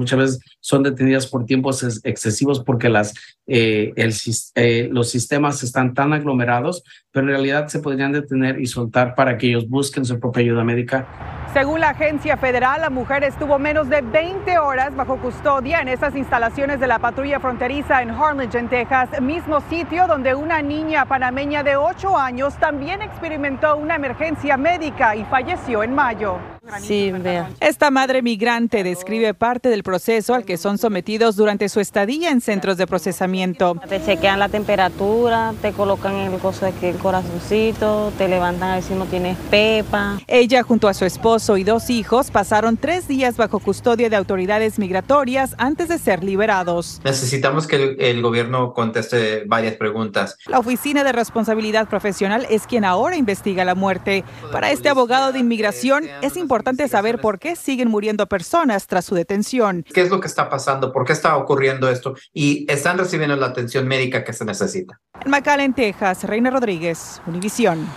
Son 0.64 0.82
detenidas 0.82 1.26
por 1.26 1.44
tiempos 1.44 1.82
excesivos 2.04 2.64
porque 2.64 2.88
las, 2.88 3.12
eh, 3.46 3.92
el, 3.96 4.14
eh, 4.54 4.88
los 4.90 5.10
sistemas 5.10 5.62
están 5.62 5.92
tan 5.92 6.14
aglomerados, 6.14 6.82
pero 7.12 7.26
en 7.26 7.32
realidad 7.32 7.68
se 7.68 7.80
podrían 7.80 8.12
detener 8.12 8.58
y 8.58 8.66
soltar 8.66 9.14
para 9.14 9.36
que 9.36 9.48
ellos 9.48 9.68
busquen 9.68 10.06
su 10.06 10.18
propia 10.18 10.40
ayuda 10.40 10.64
médica. 10.64 11.06
Según 11.52 11.80
la 11.80 11.90
agencia 11.90 12.38
federal, 12.38 12.80
la 12.80 12.88
mujer 12.88 13.24
estuvo 13.24 13.58
menos 13.58 13.90
de 13.90 14.00
20 14.00 14.58
horas 14.58 14.96
bajo 14.96 15.18
custodia 15.18 15.82
en 15.82 15.88
esas 15.88 16.16
instalaciones 16.16 16.80
de 16.80 16.86
la 16.86 16.98
patrulla 16.98 17.40
fronteriza 17.40 18.00
en 18.00 18.10
Harlingen, 18.10 18.70
Texas, 18.70 19.20
mismo 19.20 19.60
sitio 19.68 20.06
donde 20.06 20.34
una 20.34 20.62
niña 20.62 21.04
panameña 21.04 21.62
de 21.62 21.76
8 21.76 22.16
años 22.16 22.58
también 22.58 23.02
experimentó 23.02 23.76
una 23.76 23.96
emergencia 23.96 24.56
médica 24.56 25.14
y 25.14 25.24
falleció 25.26 25.82
en 25.82 25.94
mayo. 25.94 26.38
Sí, 26.80 27.12
vea. 27.12 27.50
Esta 27.60 27.90
madre 27.90 28.22
migrante 28.22 28.82
describe 28.82 29.34
parte 29.34 29.68
del 29.68 29.82
proceso 29.82 30.34
al 30.34 30.44
que 30.44 30.56
son 30.56 30.78
sometidos 30.78 31.36
durante 31.36 31.68
su 31.68 31.80
estadía 31.80 32.30
en 32.30 32.40
centros 32.40 32.76
de 32.76 32.86
procesamiento. 32.86 33.76
Te 33.88 34.02
chequean 34.02 34.38
la 34.38 34.48
temperatura, 34.48 35.52
te 35.60 35.72
colocan 35.72 36.14
el 36.14 36.38
coso 36.38 36.66
de 36.66 36.90
el 36.90 36.96
corazoncito, 36.96 38.12
te 38.18 38.28
levantan 38.28 38.70
a 38.70 38.74
ver 38.76 38.82
si 38.82 38.94
no 38.94 39.04
tienes 39.06 39.36
pepa. 39.50 40.18
Ella 40.26 40.62
junto 40.62 40.88
a 40.88 40.94
su 40.94 41.04
esposo 41.04 41.56
y 41.56 41.64
dos 41.64 41.90
hijos 41.90 42.30
pasaron 42.30 42.76
tres 42.76 43.08
días 43.08 43.36
bajo 43.36 43.58
custodia 43.58 44.08
de 44.08 44.16
autoridades 44.16 44.78
migratorias 44.78 45.54
antes 45.58 45.88
de 45.88 45.98
ser 45.98 46.24
liberados. 46.24 47.00
Necesitamos 47.04 47.66
que 47.66 47.76
el, 47.76 48.00
el 48.00 48.22
gobierno 48.22 48.72
conteste 48.72 49.44
varias 49.46 49.76
preguntas. 49.76 50.38
La 50.46 50.58
Oficina 50.58 51.04
de 51.04 51.12
Responsabilidad 51.12 51.88
Profesional 51.88 52.46
es 52.48 52.66
quien 52.66 52.84
ahora 52.84 53.16
investiga 53.16 53.64
la 53.64 53.74
muerte. 53.74 54.24
Para 54.50 54.70
este 54.70 54.88
abogado 54.88 55.32
de 55.32 55.38
inmigración 55.38 56.04
es 56.22 56.36
importante 56.36 56.53
importante 56.54 56.86
saber 56.86 57.20
por 57.20 57.40
qué 57.40 57.56
siguen 57.56 57.88
muriendo 57.88 58.28
personas 58.28 58.86
tras 58.86 59.04
su 59.04 59.16
detención. 59.16 59.84
¿Qué 59.92 60.02
es 60.02 60.10
lo 60.10 60.20
que 60.20 60.28
está 60.28 60.48
pasando? 60.48 60.92
¿Por 60.92 61.04
qué 61.04 61.12
está 61.12 61.36
ocurriendo 61.36 61.90
esto? 61.90 62.14
Y 62.32 62.64
están 62.70 62.96
recibiendo 62.96 63.34
la 63.34 63.46
atención 63.46 63.88
médica 63.88 64.22
que 64.22 64.32
se 64.32 64.44
necesita. 64.44 65.00
En 65.24 65.32
McAllen, 65.32 65.74
Texas, 65.74 66.22
Reina 66.22 66.50
Rodríguez, 66.50 67.20
Univisión. 67.26 67.88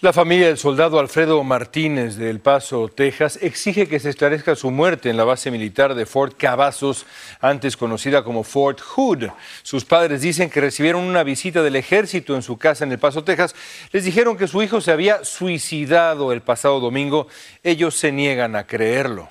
La 0.00 0.12
familia 0.12 0.46
del 0.46 0.58
soldado 0.58 1.00
Alfredo 1.00 1.42
Martínez 1.42 2.14
de 2.14 2.30
El 2.30 2.38
Paso, 2.38 2.86
Texas, 2.86 3.36
exige 3.42 3.88
que 3.88 3.98
se 3.98 4.10
esclarezca 4.10 4.54
su 4.54 4.70
muerte 4.70 5.10
en 5.10 5.16
la 5.16 5.24
base 5.24 5.50
militar 5.50 5.96
de 5.96 6.06
Fort 6.06 6.36
Cavazos, 6.36 7.04
antes 7.40 7.76
conocida 7.76 8.22
como 8.22 8.44
Fort 8.44 8.80
Hood. 8.80 9.24
Sus 9.64 9.84
padres 9.84 10.20
dicen 10.20 10.50
que 10.50 10.60
recibieron 10.60 11.02
una 11.02 11.24
visita 11.24 11.64
del 11.64 11.74
ejército 11.74 12.36
en 12.36 12.42
su 12.42 12.58
casa 12.58 12.84
en 12.84 12.92
El 12.92 13.00
Paso, 13.00 13.24
Texas. 13.24 13.56
Les 13.90 14.04
dijeron 14.04 14.38
que 14.38 14.46
su 14.46 14.62
hijo 14.62 14.80
se 14.80 14.92
había 14.92 15.24
suicidado 15.24 16.32
el 16.32 16.42
pasado 16.42 16.78
domingo. 16.78 17.26
Ellos 17.64 17.96
se 17.96 18.12
niegan 18.12 18.54
a 18.54 18.68
creerlo. 18.68 19.28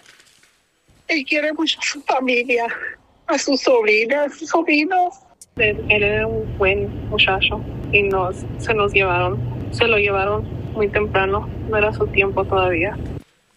Él 1.07 1.23
quiere 1.23 1.53
mucho 1.53 1.79
a 1.79 1.83
su 1.83 2.01
familia 2.01 2.67
a 3.27 3.37
sus 3.37 3.61
sobrinas, 3.61 4.37
sus 4.37 4.49
sobrinos. 4.49 5.15
Él 5.55 5.87
era 5.89 6.27
un 6.27 6.57
buen 6.57 7.07
muchacho 7.07 7.61
y 7.93 8.03
nos, 8.03 8.35
se 8.59 8.73
nos 8.73 8.91
llevaron, 8.91 9.39
se 9.71 9.87
lo 9.87 9.97
llevaron 9.97 10.56
muy 10.77 10.87
temprano, 10.87 11.49
no 11.69 11.75
era 11.75 11.91
su 11.91 12.07
tiempo 12.07 12.45
todavía. 12.45 12.95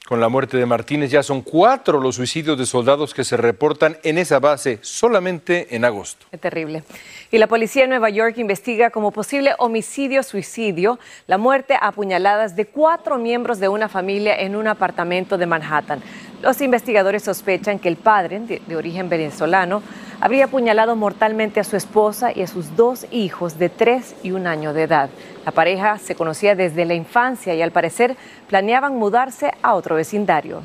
Con 0.08 0.20
la 0.20 0.28
muerte 0.28 0.56
de 0.56 0.66
Martínez 0.66 1.12
ya 1.12 1.22
son 1.22 1.40
cuatro 1.40 2.00
los 2.00 2.16
suicidios 2.16 2.58
de 2.58 2.66
soldados 2.66 3.14
que 3.14 3.22
se 3.22 3.36
reportan 3.36 3.96
en 4.02 4.18
esa 4.18 4.40
base 4.40 4.80
solamente 4.80 5.76
en 5.76 5.84
agosto. 5.84 6.26
Qué 6.32 6.38
terrible. 6.38 6.82
Y 7.30 7.38
la 7.38 7.46
policía 7.46 7.82
de 7.82 7.88
Nueva 7.88 8.10
York 8.10 8.38
investiga 8.38 8.90
como 8.90 9.12
posible 9.12 9.52
homicidio-suicidio 9.58 10.98
la 11.28 11.38
muerte 11.38 11.76
a 11.80 11.92
puñaladas 11.92 12.56
de 12.56 12.64
cuatro 12.64 13.18
miembros 13.18 13.60
de 13.60 13.68
una 13.68 13.88
familia 13.88 14.36
en 14.36 14.56
un 14.56 14.66
apartamento 14.66 15.38
de 15.38 15.46
Manhattan. 15.46 16.02
Los 16.42 16.60
investigadores 16.60 17.22
sospechan 17.22 17.78
que 17.78 17.88
el 17.88 17.96
padre, 17.96 18.40
de, 18.40 18.62
de 18.66 18.76
origen 18.76 19.08
venezolano, 19.08 19.80
habría 20.20 20.46
apuñalado 20.46 20.96
mortalmente 20.96 21.60
a 21.60 21.64
su 21.64 21.76
esposa 21.76 22.32
y 22.34 22.42
a 22.42 22.48
sus 22.48 22.74
dos 22.74 23.06
hijos 23.12 23.58
de 23.58 23.68
tres 23.68 24.16
y 24.24 24.32
un 24.32 24.48
año 24.48 24.72
de 24.72 24.82
edad. 24.82 25.10
La 25.50 25.54
pareja 25.56 25.98
se 25.98 26.14
conocía 26.14 26.54
desde 26.54 26.84
la 26.84 26.94
infancia 26.94 27.56
y 27.56 27.60
al 27.60 27.72
parecer 27.72 28.16
planeaban 28.46 28.94
mudarse 28.94 29.50
a 29.62 29.74
otro 29.74 29.96
vecindario. 29.96 30.62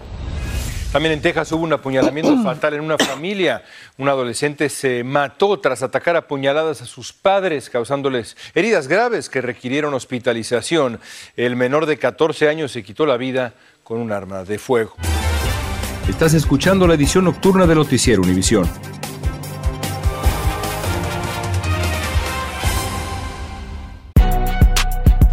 También 0.92 1.13
en 1.13 1.22
Texas 1.24 1.51
hubo 1.54 1.63
un 1.63 1.74
apuñalamiento 1.74 2.38
fatal 2.44 2.75
en 2.75 2.82
una 2.82 3.00
familia. 3.00 3.63
Un 3.98 4.10
adolescente 4.10 4.70
se 4.70 5.04
mató 5.04 5.60
tras 5.60 5.82
atacar 5.82 6.15
a 6.18 6.27
puñaladas 6.27 6.84
a 6.84 6.86
sus 6.86 7.13
padres, 7.13 7.72
causándoles 7.72 8.38
heridas 8.54 8.88
graves 8.88 9.27
que 9.27 9.42
requirieron 9.42 9.92
hospitalización. 9.96 11.00
El 11.36 11.56
menor 11.56 11.88
de 11.88 11.98
14 11.98 12.48
años 12.48 12.72
se 12.72 12.84
quitó 12.84 13.08
la 13.08 13.18
vida 13.18 13.54
con 13.84 13.98
un 13.98 14.12
arma 14.12 14.44
de 14.44 14.60
fuego. 14.60 14.94
Estás 16.08 16.36
escuchando 16.36 16.86
la 16.86 16.94
edición 16.94 17.25
nocturna 17.25 17.65
de 17.65 17.74
Noticiero 17.74 18.22
Univisión. 18.22 18.70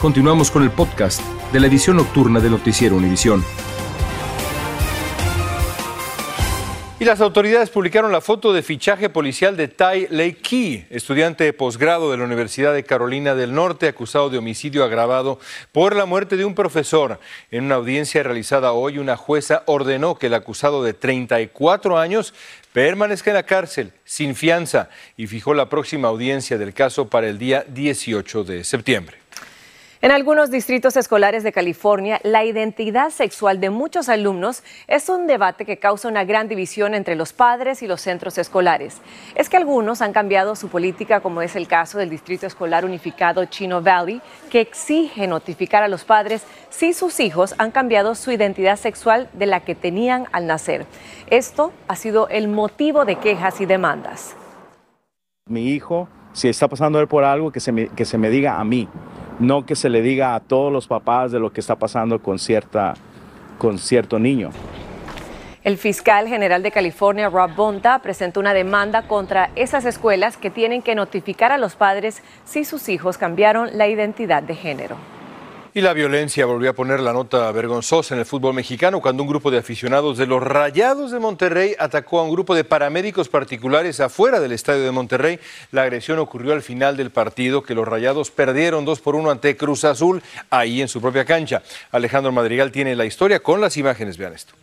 Continuamos 0.00 0.52
con 0.52 0.62
el 0.62 0.70
podcast 0.70 1.20
de 1.52 1.58
la 1.58 1.66
edición 1.66 1.96
nocturna 1.96 2.38
de 2.38 2.48
Noticiero 2.48 2.94
Univisión. 2.94 3.44
Y 7.00 7.04
las 7.04 7.20
autoridades 7.20 7.70
publicaron 7.70 8.12
la 8.12 8.20
foto 8.20 8.52
de 8.52 8.62
fichaje 8.62 9.08
policial 9.08 9.56
de 9.56 9.66
Tai 9.66 10.06
Lei 10.10 10.34
Key, 10.34 10.86
estudiante 10.90 11.42
de 11.42 11.52
posgrado 11.52 12.12
de 12.12 12.16
la 12.16 12.24
Universidad 12.24 12.74
de 12.74 12.84
Carolina 12.84 13.34
del 13.34 13.52
Norte, 13.52 13.88
acusado 13.88 14.30
de 14.30 14.38
homicidio 14.38 14.84
agravado 14.84 15.40
por 15.72 15.96
la 15.96 16.06
muerte 16.06 16.36
de 16.36 16.44
un 16.44 16.54
profesor. 16.54 17.18
En 17.50 17.64
una 17.64 17.74
audiencia 17.74 18.22
realizada 18.22 18.70
hoy, 18.70 18.98
una 18.98 19.16
jueza 19.16 19.64
ordenó 19.66 20.16
que 20.16 20.28
el 20.28 20.34
acusado 20.34 20.84
de 20.84 20.94
34 20.94 21.98
años 21.98 22.34
permanezca 22.72 23.30
en 23.30 23.36
la 23.36 23.42
cárcel 23.42 23.92
sin 24.04 24.36
fianza 24.36 24.90
y 25.16 25.26
fijó 25.26 25.54
la 25.54 25.68
próxima 25.68 26.06
audiencia 26.06 26.56
del 26.56 26.72
caso 26.72 27.08
para 27.08 27.28
el 27.28 27.38
día 27.38 27.64
18 27.68 28.44
de 28.44 28.62
septiembre. 28.62 29.27
En 30.00 30.12
algunos 30.12 30.52
distritos 30.52 30.96
escolares 30.96 31.42
de 31.42 31.50
California, 31.50 32.20
la 32.22 32.44
identidad 32.44 33.10
sexual 33.10 33.58
de 33.58 33.68
muchos 33.68 34.08
alumnos 34.08 34.62
es 34.86 35.08
un 35.08 35.26
debate 35.26 35.64
que 35.64 35.78
causa 35.78 36.06
una 36.06 36.22
gran 36.22 36.46
división 36.46 36.94
entre 36.94 37.16
los 37.16 37.32
padres 37.32 37.82
y 37.82 37.88
los 37.88 38.00
centros 38.00 38.38
escolares. 38.38 38.98
Es 39.34 39.48
que 39.48 39.56
algunos 39.56 40.00
han 40.00 40.12
cambiado 40.12 40.54
su 40.54 40.68
política, 40.68 41.18
como 41.18 41.42
es 41.42 41.56
el 41.56 41.66
caso 41.66 41.98
del 41.98 42.10
Distrito 42.10 42.46
Escolar 42.46 42.84
Unificado 42.84 43.44
Chino 43.46 43.82
Valley, 43.82 44.22
que 44.50 44.60
exige 44.60 45.26
notificar 45.26 45.82
a 45.82 45.88
los 45.88 46.04
padres 46.04 46.44
si 46.70 46.92
sus 46.92 47.18
hijos 47.18 47.56
han 47.58 47.72
cambiado 47.72 48.14
su 48.14 48.30
identidad 48.30 48.76
sexual 48.76 49.28
de 49.32 49.46
la 49.46 49.64
que 49.64 49.74
tenían 49.74 50.28
al 50.30 50.46
nacer. 50.46 50.86
Esto 51.28 51.72
ha 51.88 51.96
sido 51.96 52.28
el 52.28 52.46
motivo 52.46 53.04
de 53.04 53.16
quejas 53.16 53.60
y 53.60 53.66
demandas. 53.66 54.36
Mi 55.48 55.70
hijo, 55.72 56.08
si 56.34 56.48
está 56.48 56.68
pasando 56.68 57.04
por 57.08 57.24
algo, 57.24 57.50
que 57.50 57.58
se 57.58 57.72
me, 57.72 57.88
que 57.88 58.04
se 58.04 58.16
me 58.16 58.30
diga 58.30 58.60
a 58.60 58.64
mí 58.64 58.88
no 59.38 59.66
que 59.66 59.76
se 59.76 59.88
le 59.88 60.02
diga 60.02 60.34
a 60.34 60.40
todos 60.40 60.72
los 60.72 60.86
papás 60.86 61.32
de 61.32 61.38
lo 61.38 61.52
que 61.52 61.60
está 61.60 61.76
pasando 61.76 62.20
con, 62.20 62.38
cierta, 62.38 62.94
con 63.58 63.78
cierto 63.78 64.18
niño. 64.18 64.50
El 65.64 65.76
fiscal 65.76 66.28
general 66.28 66.62
de 66.62 66.70
California, 66.70 67.28
Rob 67.28 67.54
Bonta, 67.54 67.98
presentó 67.98 68.40
una 68.40 68.54
demanda 68.54 69.02
contra 69.02 69.50
esas 69.54 69.84
escuelas 69.84 70.36
que 70.36 70.50
tienen 70.50 70.82
que 70.82 70.94
notificar 70.94 71.52
a 71.52 71.58
los 71.58 71.74
padres 71.74 72.22
si 72.44 72.64
sus 72.64 72.88
hijos 72.88 73.18
cambiaron 73.18 73.76
la 73.76 73.88
identidad 73.88 74.42
de 74.42 74.54
género. 74.54 74.96
Y 75.78 75.80
la 75.80 75.92
violencia 75.92 76.44
volvió 76.44 76.70
a 76.70 76.72
poner 76.72 76.98
la 76.98 77.12
nota 77.12 77.52
vergonzosa 77.52 78.12
en 78.12 78.18
el 78.18 78.26
fútbol 78.26 78.52
mexicano 78.52 79.00
cuando 79.00 79.22
un 79.22 79.28
grupo 79.28 79.48
de 79.48 79.58
aficionados 79.58 80.18
de 80.18 80.26
los 80.26 80.42
Rayados 80.42 81.12
de 81.12 81.20
Monterrey 81.20 81.76
atacó 81.78 82.18
a 82.18 82.24
un 82.24 82.32
grupo 82.32 82.56
de 82.56 82.64
paramédicos 82.64 83.28
particulares 83.28 84.00
afuera 84.00 84.40
del 84.40 84.50
estadio 84.50 84.82
de 84.82 84.90
Monterrey. 84.90 85.38
La 85.70 85.82
agresión 85.82 86.18
ocurrió 86.18 86.52
al 86.52 86.62
final 86.62 86.96
del 86.96 87.12
partido 87.12 87.62
que 87.62 87.76
los 87.76 87.86
Rayados 87.86 88.32
perdieron 88.32 88.84
2 88.84 89.00
por 89.00 89.14
1 89.14 89.30
ante 89.30 89.56
Cruz 89.56 89.84
Azul 89.84 90.20
ahí 90.50 90.82
en 90.82 90.88
su 90.88 91.00
propia 91.00 91.24
cancha. 91.24 91.62
Alejandro 91.92 92.32
Madrigal 92.32 92.72
tiene 92.72 92.96
la 92.96 93.04
historia 93.04 93.38
con 93.38 93.60
las 93.60 93.76
imágenes. 93.76 94.18
Vean 94.18 94.32
esto. 94.32 94.54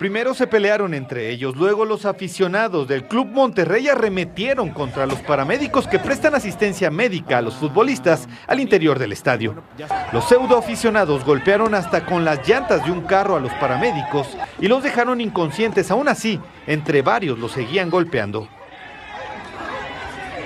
Primero 0.00 0.32
se 0.32 0.46
pelearon 0.46 0.94
entre 0.94 1.28
ellos, 1.28 1.56
luego 1.56 1.84
los 1.84 2.06
aficionados 2.06 2.88
del 2.88 3.04
Club 3.04 3.26
Monterrey 3.26 3.86
arremetieron 3.86 4.70
contra 4.70 5.04
los 5.04 5.18
paramédicos 5.18 5.86
que 5.86 5.98
prestan 5.98 6.34
asistencia 6.34 6.90
médica 6.90 7.36
a 7.36 7.42
los 7.42 7.56
futbolistas 7.56 8.26
al 8.46 8.60
interior 8.60 8.98
del 8.98 9.12
estadio. 9.12 9.62
Los 10.10 10.26
pseudo 10.26 10.56
aficionados 10.56 11.22
golpearon 11.22 11.74
hasta 11.74 12.06
con 12.06 12.24
las 12.24 12.48
llantas 12.48 12.82
de 12.86 12.92
un 12.92 13.02
carro 13.02 13.36
a 13.36 13.40
los 13.40 13.52
paramédicos 13.56 14.38
y 14.58 14.68
los 14.68 14.82
dejaron 14.82 15.20
inconscientes. 15.20 15.90
Aún 15.90 16.08
así, 16.08 16.40
entre 16.66 17.02
varios 17.02 17.38
los 17.38 17.52
seguían 17.52 17.90
golpeando. 17.90 18.48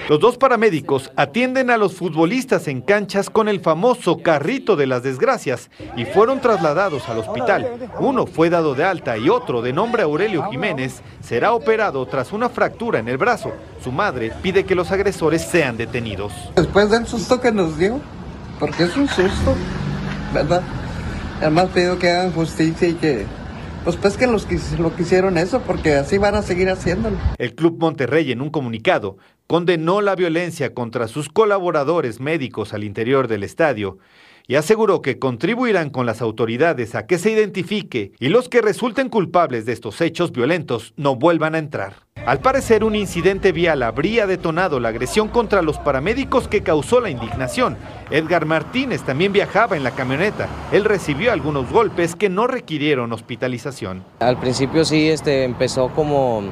Los 0.06 0.20
dos 0.20 0.36
paramédicos 0.36 1.10
atienden 1.16 1.70
a 1.70 1.78
los 1.78 1.94
futbolistas 1.94 2.68
en 2.68 2.82
canchas 2.82 3.30
con 3.30 3.48
el 3.48 3.60
famoso 3.60 4.18
carrito 4.18 4.76
de 4.76 4.86
las 4.86 5.02
desgracias 5.02 5.70
y 5.96 6.04
fueron 6.04 6.40
trasladados 6.40 7.08
al 7.08 7.18
hospital. 7.18 7.90
Uno 7.98 8.26
fue 8.26 8.50
dado 8.50 8.74
de 8.74 8.84
alta 8.84 9.16
y 9.16 9.30
otro, 9.30 9.62
de 9.62 9.72
nombre 9.72 10.02
Aurelio 10.02 10.50
Jiménez, 10.50 11.00
será 11.22 11.54
operado 11.54 12.04
tras 12.04 12.34
una 12.34 12.50
fractura 12.50 12.98
en 12.98 13.08
el 13.08 13.16
brazo. 13.16 13.52
Su 13.82 13.92
madre 13.92 14.30
pide 14.42 14.64
que 14.64 14.74
los 14.74 14.92
agresores 14.92 15.40
sean 15.40 15.78
detenidos. 15.78 16.32
Después 16.54 16.90
del 16.90 17.06
susto 17.06 17.40
que 17.40 17.50
nos 17.50 17.78
dio, 17.78 17.98
porque 18.60 18.84
es 18.84 18.94
un 18.98 19.08
susto, 19.08 19.54
¿verdad? 20.34 20.62
Además 21.40 21.70
pido 21.72 21.98
que 21.98 22.10
hagan 22.10 22.32
justicia 22.32 22.88
y 22.88 22.94
que 22.94 23.24
pues 23.84 24.16
que 24.16 24.26
los 24.26 24.46
que 24.46 24.58
lo 24.78 24.94
que 24.96 25.02
hicieron 25.02 25.36
eso, 25.36 25.60
porque 25.60 25.94
así 25.94 26.18
van 26.18 26.34
a 26.34 26.42
seguir 26.42 26.70
haciéndolo. 26.70 27.16
El 27.38 27.54
Club 27.54 27.76
Monterrey 27.78 28.32
en 28.32 28.40
un 28.40 28.50
comunicado 28.50 29.18
condenó 29.46 30.00
la 30.00 30.14
violencia 30.14 30.72
contra 30.72 31.06
sus 31.06 31.28
colaboradores 31.28 32.18
médicos 32.18 32.72
al 32.72 32.82
interior 32.82 33.28
del 33.28 33.42
estadio 33.42 33.98
y 34.46 34.56
aseguró 34.56 35.02
que 35.02 35.18
contribuirán 35.18 35.90
con 35.90 36.06
las 36.06 36.20
autoridades 36.20 36.94
a 36.94 37.06
que 37.06 37.18
se 37.18 37.30
identifique 37.30 38.12
y 38.18 38.28
los 38.28 38.48
que 38.48 38.60
resulten 38.60 39.08
culpables 39.08 39.64
de 39.66 39.72
estos 39.72 40.00
hechos 40.00 40.32
violentos 40.32 40.92
no 40.96 41.16
vuelvan 41.16 41.54
a 41.54 41.58
entrar. 41.58 42.04
Al 42.26 42.40
parecer, 42.40 42.84
un 42.84 42.94
incidente 42.94 43.52
vial 43.52 43.82
habría 43.82 44.26
detonado 44.26 44.80
la 44.80 44.88
agresión 44.88 45.28
contra 45.28 45.60
los 45.60 45.78
paramédicos 45.78 46.48
que 46.48 46.62
causó 46.62 47.00
la 47.00 47.10
indignación. 47.10 47.76
Edgar 48.10 48.46
Martínez 48.46 49.02
también 49.02 49.32
viajaba 49.32 49.76
en 49.76 49.84
la 49.84 49.90
camioneta. 49.90 50.48
Él 50.72 50.84
recibió 50.84 51.32
algunos 51.32 51.70
golpes 51.70 52.16
que 52.16 52.30
no 52.30 52.46
requirieron 52.46 53.12
hospitalización. 53.12 54.04
Al 54.20 54.38
principio 54.38 54.86
sí 54.86 55.08
este, 55.08 55.44
empezó 55.44 55.88
como 55.88 56.44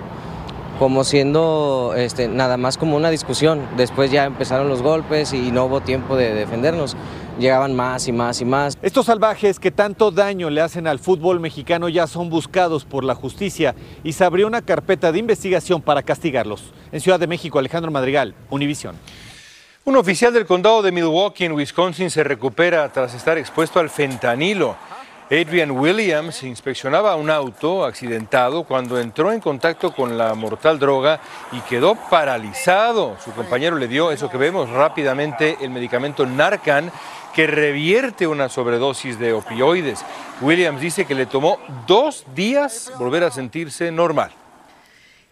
como 0.79 1.05
siendo 1.05 1.95
este, 1.97 2.27
nada 2.27 2.57
más 2.57 2.77
como 2.77 2.97
una 2.97 3.11
discusión. 3.11 3.61
Después 3.77 4.11
ya 4.11 4.25
empezaron 4.25 4.69
los 4.69 4.83
golpes 4.83 5.33
y 5.33 5.53
no 5.53 5.67
hubo 5.67 5.81
tiempo 5.81 6.17
de 6.17 6.35
defendernos. 6.35 6.97
Llegaban 7.39 7.75
más 7.75 8.07
y 8.09 8.13
más 8.13 8.41
y 8.41 8.45
más. 8.45 8.77
Estos 8.83 9.07
salvajes 9.07 9.59
que 9.59 9.71
tanto 9.71 10.11
daño 10.11 10.51
le 10.51 10.61
hacen 10.61 10.87
al 10.87 10.99
fútbol 10.99 11.41
mexicano 11.41 11.89
ya 11.89 12.07
son 12.07 12.29
buscados 12.29 12.85
por 12.85 13.05
la 13.05 13.15
justicia 13.15 13.75
y 14.05 14.13
se 14.13 14.25
abrió 14.25 14.47
una 14.47 14.63
carpeta 14.63 15.13
de 15.13 15.19
investigación 15.19 15.81
para 15.81 16.03
castigarlos. 16.03 16.73
En 16.93 17.01
Ciudad 17.01 17.19
de 17.19 17.27
México, 17.27 17.59
Alejandro 17.59 17.91
Madrigal, 17.91 18.35
Univisión. 18.51 18.97
Un 19.85 19.97
oficial 19.97 20.33
del 20.33 20.47
condado 20.47 20.83
de 20.83 20.93
Milwaukee, 20.93 21.47
en 21.47 21.53
Wisconsin, 21.53 22.11
se 22.11 22.23
recupera 22.23 22.93
tras 22.93 23.15
estar 23.15 23.37
expuesto 23.39 23.81
al 23.81 23.91
fentanilo. 23.91 24.77
Adrian 25.33 25.71
Williams 25.71 26.43
inspeccionaba 26.43 27.17
un 27.17 27.31
auto 27.31 27.87
accidentado 27.87 28.65
cuando 28.65 29.01
entró 29.01 29.33
en 29.33 29.41
contacto 29.41 29.95
con 29.95 30.19
la 30.19 30.35
mortal 30.35 30.79
droga 30.79 31.21
y 31.53 31.61
quedó 31.61 31.95
paralizado. 31.95 33.17
Su 33.25 33.33
compañero 33.33 33.77
le 33.77 33.89
dio 33.89 34.13
eso 34.13 34.29
que 34.29 34.37
vemos 34.37 34.69
rápidamente, 34.69 35.57
el 35.63 35.71
medicamento 35.71 36.27
Narcan, 36.27 36.93
que 37.35 37.47
revierte 37.47 38.27
una 38.27 38.49
sobredosis 38.49 39.19
de 39.19 39.33
opioides. 39.33 40.05
Williams 40.41 40.81
dice 40.81 41.05
que 41.05 41.15
le 41.15 41.27
tomó 41.27 41.59
dos 41.87 42.25
días 42.35 42.93
volver 42.99 43.25
a 43.25 43.31
sentirse 43.31 43.91
normal. 43.91 44.33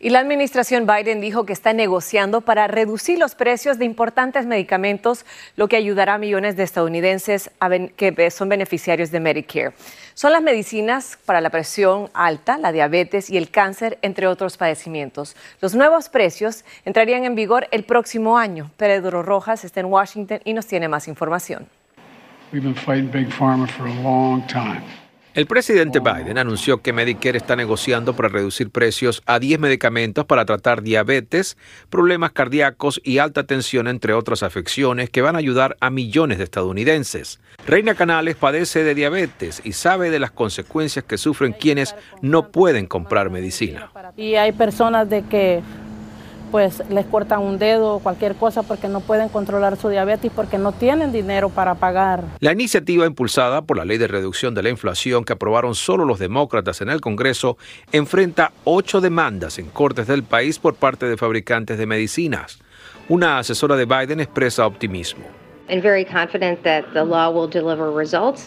Y 0.03 0.09
la 0.09 0.21
administración 0.21 0.87
Biden 0.87 1.21
dijo 1.21 1.45
que 1.45 1.53
está 1.53 1.75
negociando 1.75 2.41
para 2.41 2.67
reducir 2.67 3.19
los 3.19 3.35
precios 3.35 3.79
de 3.79 3.85
importantes 3.85 4.47
medicamentos, 4.47 5.27
lo 5.57 5.69
que 5.69 5.77
ayudará 5.77 6.15
a 6.15 6.19
millones 6.19 6.57
de 6.57 6.63
estadounidenses 6.63 7.51
que 7.97 8.31
son 8.31 8.49
beneficiarios 8.49 9.11
de 9.11 9.21
Medicare. 9.21 9.75
Son 10.15 10.33
las 10.33 10.41
medicinas 10.41 11.19
para 11.27 11.43
la 11.43 11.51
presión 11.51 12.09
alta, 12.15 12.57
la 12.57 12.73
diabetes 12.73 13.29
y 13.29 13.37
el 13.37 13.51
cáncer, 13.51 13.99
entre 14.01 14.27
otros 14.27 14.57
padecimientos. 14.57 15.37
Los 15.61 15.75
nuevos 15.75 16.09
precios 16.09 16.65
entrarían 16.87 17.27
en 17.27 17.35
vigor 17.35 17.69
el 17.71 17.85
próximo 17.85 18.39
año. 18.39 18.71
Pedro 18.79 19.23
Rojas 19.23 19.67
está 19.67 19.81
en 19.81 19.87
Washington 19.87 20.41
y 20.47 20.55
nos 20.55 20.67
tiene 20.67 20.89
más 20.89 21.09
información. 21.09 21.69
El 25.33 25.47
presidente 25.47 26.01
Biden 26.01 26.39
anunció 26.39 26.83
que 26.83 26.93
Medicare 26.93 27.39
está 27.39 27.55
negociando 27.55 28.17
para 28.17 28.29
reducir 28.29 28.71
precios 28.71 29.23
a 29.27 29.39
10 29.39 29.61
medicamentos 29.61 30.25
para 30.25 30.45
tratar 30.45 30.83
diabetes, 30.83 31.57
problemas 31.89 32.33
cardíacos 32.33 33.01
y 33.05 33.19
alta 33.19 33.45
tensión, 33.45 33.87
entre 33.87 34.13
otras 34.13 34.43
afecciones, 34.43 35.09
que 35.09 35.23
van 35.23 35.37
a 35.37 35.39
ayudar 35.39 35.77
a 35.79 35.89
millones 35.91 36.39
de 36.39 36.45
estadounidenses. 36.45 37.39
Reina 37.65 37.95
Canales 37.95 38.35
padece 38.35 38.83
de 38.83 38.97
diabetes 38.97 39.63
y 39.65 39.73
sabe 39.73 40.11
de 40.11 40.19
las 40.19 40.33
consecuencias 40.33 41.05
que 41.05 41.17
sufren 41.17 41.53
quienes 41.53 41.95
no 42.23 42.49
pueden 42.51 42.87
comprar 42.87 43.31
medicina. 43.31 43.89
Y 44.17 44.35
hay 44.35 44.51
personas 44.51 45.09
de 45.09 45.23
que 45.23 45.63
pues 46.51 46.83
les 46.91 47.07
cortan 47.07 47.41
un 47.41 47.59
dedo 47.59 47.97
o 47.97 47.99
cualquier 48.01 48.35
cosa 48.35 48.63
porque 48.63 48.89
no 48.89 49.01
pueden 49.01 49.29
controlar 49.29 49.77
su 49.77 49.89
diabetes 49.89 50.31
porque 50.35 50.59
no 50.59 50.73
tienen 50.73 51.13
dinero 51.13 51.49
para 51.49 51.75
pagar. 51.75 52.25
La 52.41 52.53
iniciativa 52.53 53.07
impulsada 53.07 53.63
por 53.63 53.77
la 53.77 53.85
Ley 53.85 53.99
de 53.99 54.09
Reducción 54.09 54.55
de 54.55 54.63
la 54.63 54.71
Inflación 54.71 55.25
que 55.25 55.33
aprobaron 55.33 55.75
solo 55.75 56.05
los 56.05 56.19
demócratas 56.19 56.81
en 56.81 56.91
el 56.91 57.01
Congreso 57.01 57.57
enfrenta 57.93 58.53
ocho 58.65 59.01
demandas 59.01 59.59
en 59.59 59.67
cortes 59.67 60.07
del 60.07 60.23
país 60.23 60.59
por 60.59 60.75
parte 60.75 61.07
de 61.07 61.17
fabricantes 61.17 61.79
de 61.79 61.87
medicinas. 61.87 62.59
Una 63.09 63.39
asesora 63.39 63.77
de 63.77 63.87
Biden 63.87 64.21
expresa 64.21 64.67
optimismo. 64.67 65.25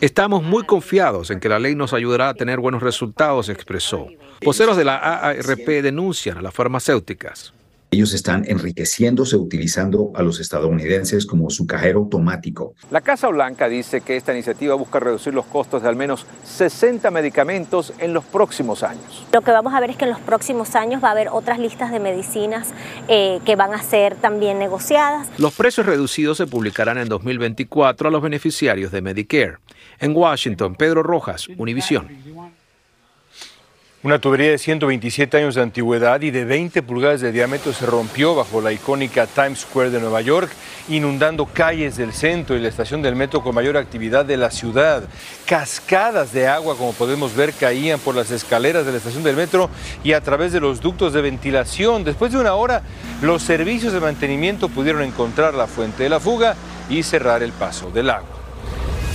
Estamos 0.02 0.44
muy 0.44 0.64
confiados 0.64 1.32
en 1.32 1.40
que 1.40 1.48
la 1.48 1.58
ley 1.58 1.74
nos 1.74 1.94
ayudará 1.94 2.30
a 2.30 2.34
tener 2.34 2.60
buenos 2.60 2.84
resultados, 2.84 3.48
expresó. 3.48 4.08
Voceros 4.44 4.76
de 4.76 4.84
la 4.84 4.98
AARP 4.98 5.68
denuncian 5.82 6.38
a 6.38 6.42
las 6.42 6.54
farmacéuticas. 6.54 7.54
Ellos 7.94 8.16
están 8.16 8.44
enriqueciéndose 8.48 9.38
utilizando 9.38 10.12
a 10.16 10.24
los 10.24 10.40
estadounidenses 10.40 11.28
como 11.28 11.52
su 11.52 11.68
cajero 11.68 12.00
automático. 12.00 12.74
La 12.90 13.02
Casa 13.02 13.28
Blanca 13.28 13.70
dice 13.70 14.02
que 14.02 14.18
esta 14.18 14.34
iniciativa 14.34 14.74
busca 14.74 15.00
reducir 15.00 15.32
los 15.32 15.46
costos 15.46 15.84
de 15.84 15.90
al 15.90 15.96
menos 15.96 16.26
60 16.44 17.12
medicamentos 17.12 17.94
en 18.00 18.16
los 18.16 18.26
próximos 18.26 18.82
años. 18.82 19.28
Lo 19.32 19.42
que 19.42 19.52
vamos 19.52 19.76
a 19.76 19.80
ver 19.80 19.92
es 19.92 19.98
que 19.98 20.06
en 20.06 20.10
los 20.10 20.20
próximos 20.22 20.74
años 20.74 21.04
va 21.04 21.10
a 21.10 21.12
haber 21.12 21.28
otras 21.30 21.60
listas 21.60 21.92
de 21.92 22.00
medicinas 22.00 22.70
eh, 23.10 23.40
que 23.46 23.56
van 23.56 23.76
a 23.76 23.84
ser 23.84 24.16
también 24.16 24.58
negociadas. 24.58 25.28
Los 25.38 25.54
precios 25.54 25.86
reducidos 25.86 26.38
se 26.38 26.48
publicarán 26.48 26.98
en 26.98 27.08
2024 27.10 28.08
a 28.08 28.12
los 28.12 28.24
beneficiarios 28.24 28.92
de 28.92 29.04
Medicare. 29.04 29.58
En 30.00 30.16
Washington, 30.16 30.74
Pedro 30.74 31.04
Rojas, 31.04 31.48
Univisión. 31.58 32.08
Una 34.04 34.20
tubería 34.20 34.52
de 34.52 34.58
127 34.58 35.38
años 35.38 35.56
de 35.56 35.62
antigüedad 35.62 36.20
y 36.20 36.30
de 36.30 36.44
20 36.44 36.84
pulgadas 36.84 37.22
de 37.22 37.32
diámetro 37.32 37.72
se 37.72 37.86
rompió 37.86 38.36
bajo 38.36 38.60
la 38.60 38.74
icónica 38.74 39.28
Times 39.28 39.60
Square 39.60 39.92
de 39.92 40.02
Nueva 40.02 40.20
York, 40.20 40.52
inundando 40.90 41.46
calles 41.46 41.96
del 41.96 42.12
centro 42.12 42.58
y 42.58 42.60
la 42.60 42.68
estación 42.68 43.02
del 43.02 43.16
metro 43.16 43.42
con 43.42 43.56
mayor 43.56 43.78
actividad 43.78 44.26
de 44.26 44.36
la 44.36 44.52
ciudad. 44.52 45.04
Cascadas 45.46 46.34
de 46.34 46.50
agua, 46.50 46.76
como 46.76 46.92
podemos 46.92 47.34
ver, 47.34 47.54
caían 47.54 47.98
por 47.98 48.14
las 48.14 48.30
escaleras 48.30 48.86
de 48.86 48.92
la 48.92 48.98
estación 48.98 49.24
del 49.24 49.38
metro 49.38 49.70
y 50.04 50.12
a 50.12 50.20
través 50.20 50.52
de 50.52 50.60
los 50.60 50.82
ductos 50.82 51.14
de 51.14 51.22
ventilación. 51.22 52.04
Después 52.04 52.34
de 52.34 52.40
una 52.40 52.56
hora, 52.56 52.82
los 53.22 53.42
servicios 53.42 53.94
de 53.94 54.02
mantenimiento 54.02 54.68
pudieron 54.68 55.02
encontrar 55.02 55.54
la 55.54 55.68
fuente 55.68 56.04
de 56.04 56.10
la 56.10 56.20
fuga 56.20 56.58
y 56.90 57.04
cerrar 57.04 57.42
el 57.42 57.54
paso 57.54 57.90
del 57.90 58.10
agua. 58.10 58.43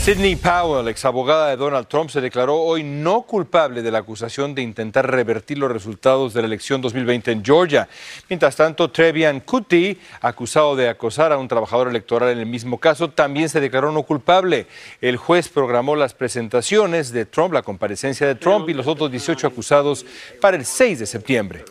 Sidney 0.09 0.37
Powell, 0.37 0.89
exabogada 0.89 1.51
de 1.51 1.59
Donald 1.59 1.87
Trump, 1.87 2.09
se 2.09 2.23
declaró 2.23 2.57
hoy 2.57 2.83
no 2.83 3.25
culpable 3.25 3.83
de 3.83 3.91
la 3.91 3.99
acusación 3.99 4.55
de 4.55 4.63
intentar 4.63 5.07
revertir 5.07 5.59
los 5.59 5.71
resultados 5.71 6.33
de 6.33 6.41
la 6.41 6.47
elección 6.47 6.81
2020 6.81 7.31
en 7.31 7.45
Georgia. 7.45 7.87
Mientras 8.31 8.57
tanto, 8.57 8.91
Trevian 8.91 9.41
Cuti, 9.41 9.99
acusado 10.23 10.77
de 10.77 10.89
acosar 10.89 11.31
a 11.31 11.37
un 11.37 11.47
trabajador 11.47 11.89
electoral 11.89 12.31
en 12.31 12.39
el 12.39 12.47
mismo 12.47 12.79
caso, 12.79 13.11
también 13.11 13.51
se 13.51 13.61
declaró 13.61 13.93
no 13.93 14.03
culpable. 14.03 14.67
El 15.03 15.19
juez 15.19 15.51
programó 15.51 15.95
las 15.95 16.15
presentaciones 16.15 17.13
de 17.13 17.27
Trump, 17.27 17.53
la 17.53 17.61
comparecencia 17.61 18.27
de 18.27 18.35
Trump 18.35 18.67
y 18.71 18.73
los 18.73 18.87
otros 18.87 19.11
18 19.11 19.47
acusados 19.47 20.07
para 20.41 20.57
el 20.57 20.65
6 20.65 21.01
de 21.01 21.07
septiembre. 21.07 21.67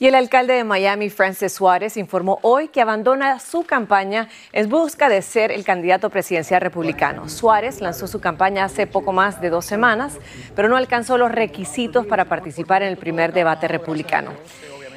Y 0.00 0.06
el 0.06 0.14
alcalde 0.14 0.54
de 0.54 0.64
Miami, 0.64 1.10
Francis 1.10 1.52
Suárez, 1.52 1.98
informó 1.98 2.38
hoy 2.40 2.68
que 2.68 2.80
abandona 2.80 3.38
su 3.38 3.64
campaña 3.64 4.30
en 4.50 4.70
busca 4.70 5.10
de 5.10 5.20
ser 5.20 5.52
el 5.52 5.62
candidato 5.62 6.08
presidencial 6.08 6.62
republicano. 6.62 7.28
Suárez 7.28 7.82
lanzó 7.82 8.06
su 8.06 8.18
campaña 8.18 8.64
hace 8.64 8.86
poco 8.86 9.12
más 9.12 9.42
de 9.42 9.50
dos 9.50 9.66
semanas, 9.66 10.16
pero 10.56 10.70
no 10.70 10.78
alcanzó 10.78 11.18
los 11.18 11.30
requisitos 11.30 12.06
para 12.06 12.24
participar 12.24 12.82
en 12.82 12.88
el 12.88 12.96
primer 12.96 13.34
debate 13.34 13.68
republicano. 13.68 14.32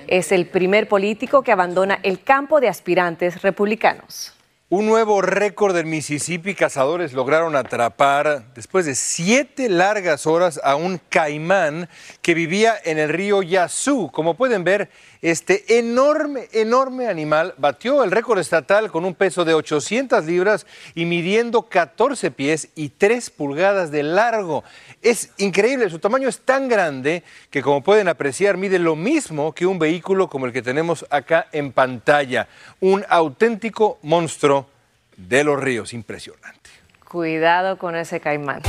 Es 0.08 0.32
el 0.32 0.46
primer 0.46 0.88
político 0.88 1.42
que 1.42 1.52
abandona 1.52 2.00
el 2.02 2.24
campo 2.24 2.62
de 2.62 2.70
aspirantes 2.70 3.42
republicanos. 3.42 4.32
Un 4.76 4.88
nuevo 4.88 5.22
récord 5.22 5.76
del 5.76 5.86
Mississippi. 5.86 6.56
Cazadores 6.56 7.14
lograron 7.14 7.56
atrapar 7.56 8.52
después 8.56 8.88
de 8.88 8.96
siete 8.96 9.70
largas 9.70 10.26
horas 10.26 10.60
a 10.64 10.76
un 10.76 11.00
caimán 11.10 11.88
que 12.24 12.34
vivía 12.34 12.74
en 12.84 12.98
el 12.98 13.10
río 13.10 13.44
Yazoo. 13.44 14.12
Como 14.12 14.34
pueden 14.34 14.64
ver, 14.64 14.90
este 15.24 15.80
enorme, 15.80 16.50
enorme 16.52 17.08
animal 17.08 17.54
batió 17.58 18.04
el 18.04 18.12
récord 18.12 18.40
estatal 18.40 18.92
con 18.92 19.06
un 19.06 19.16
peso 19.16 19.46
de 19.46 19.54
800 19.54 20.26
libras 20.26 20.68
y 20.96 21.06
midiendo 21.06 21.64
14 21.64 22.30
pies 22.30 22.68
y 22.76 22.90
3 22.90 23.30
pulgadas 23.30 23.90
de 23.90 24.04
largo. 24.04 24.66
Es 25.02 25.32
increíble, 25.38 25.90
su 25.90 26.00
tamaño 26.00 26.28
es 26.28 26.42
tan 26.42 26.68
grande 26.68 27.24
que 27.50 27.62
como 27.62 27.82
pueden 27.82 28.10
apreciar 28.10 28.58
mide 28.58 28.80
lo 28.80 28.98
mismo 28.98 29.54
que 29.54 29.66
un 29.66 29.80
vehículo 29.80 30.28
como 30.28 30.46
el 30.46 30.52
que 30.52 30.62
tenemos 30.62 31.06
acá 31.10 31.48
en 31.54 31.72
pantalla. 31.72 32.50
Un 32.82 33.06
auténtico 33.08 34.00
monstruo 34.02 34.68
de 35.16 35.46
los 35.46 35.58
ríos, 35.58 35.94
impresionante. 35.94 36.70
Cuidado 37.08 37.78
con 37.78 37.96
ese 37.96 38.20
caimán. 38.20 38.62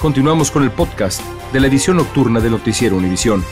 Continuamos 0.00 0.50
con 0.50 0.64
el 0.64 0.72
podcast 0.72 1.22
de 1.52 1.60
la 1.60 1.68
edición 1.68 1.98
nocturna 1.98 2.40
de 2.40 2.50
Noticiero 2.50 2.96
Univisión. 2.96 3.44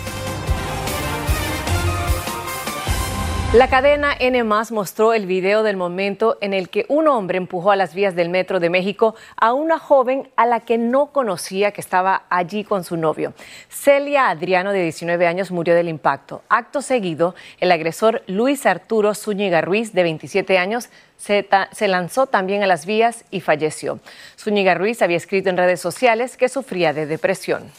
La 3.52 3.68
cadena 3.68 4.12
N 4.18 4.42
mostró 4.42 5.14
el 5.14 5.24
video 5.24 5.62
del 5.62 5.76
momento 5.76 6.36
en 6.40 6.52
el 6.52 6.68
que 6.68 6.84
un 6.88 7.06
hombre 7.06 7.38
empujó 7.38 7.70
a 7.70 7.76
las 7.76 7.94
vías 7.94 8.16
del 8.16 8.28
metro 8.28 8.58
de 8.58 8.70
México 8.70 9.14
a 9.36 9.52
una 9.52 9.78
joven 9.78 10.28
a 10.34 10.46
la 10.46 10.60
que 10.60 10.78
no 10.78 11.06
conocía 11.06 11.70
que 11.70 11.80
estaba 11.80 12.24
allí 12.28 12.64
con 12.64 12.82
su 12.82 12.96
novio. 12.96 13.34
Celia 13.68 14.30
Adriano, 14.30 14.72
de 14.72 14.82
19 14.82 15.28
años, 15.28 15.52
murió 15.52 15.76
del 15.76 15.88
impacto. 15.88 16.42
Acto 16.48 16.82
seguido, 16.82 17.36
el 17.58 17.70
agresor 17.70 18.24
Luis 18.26 18.66
Arturo 18.66 19.14
Zúñiga 19.14 19.60
Ruiz, 19.60 19.92
de 19.92 20.02
27 20.02 20.58
años, 20.58 20.88
se, 21.16 21.48
se, 21.70 21.88
lanzó 21.88 22.26
también 22.26 22.64
a 22.64 22.66
las 22.66 22.84
vías 22.84 23.24
y 23.30 23.40
falleció. 23.40 24.00
Zúñiga 24.36 24.74
Ruiz 24.74 25.00
había 25.02 25.16
escrito 25.16 25.50
en 25.50 25.56
redes 25.56 25.80
sociales 25.80 26.36
que 26.36 26.48
sufría 26.48 26.92
de 26.92 27.06
depresión. 27.06 27.70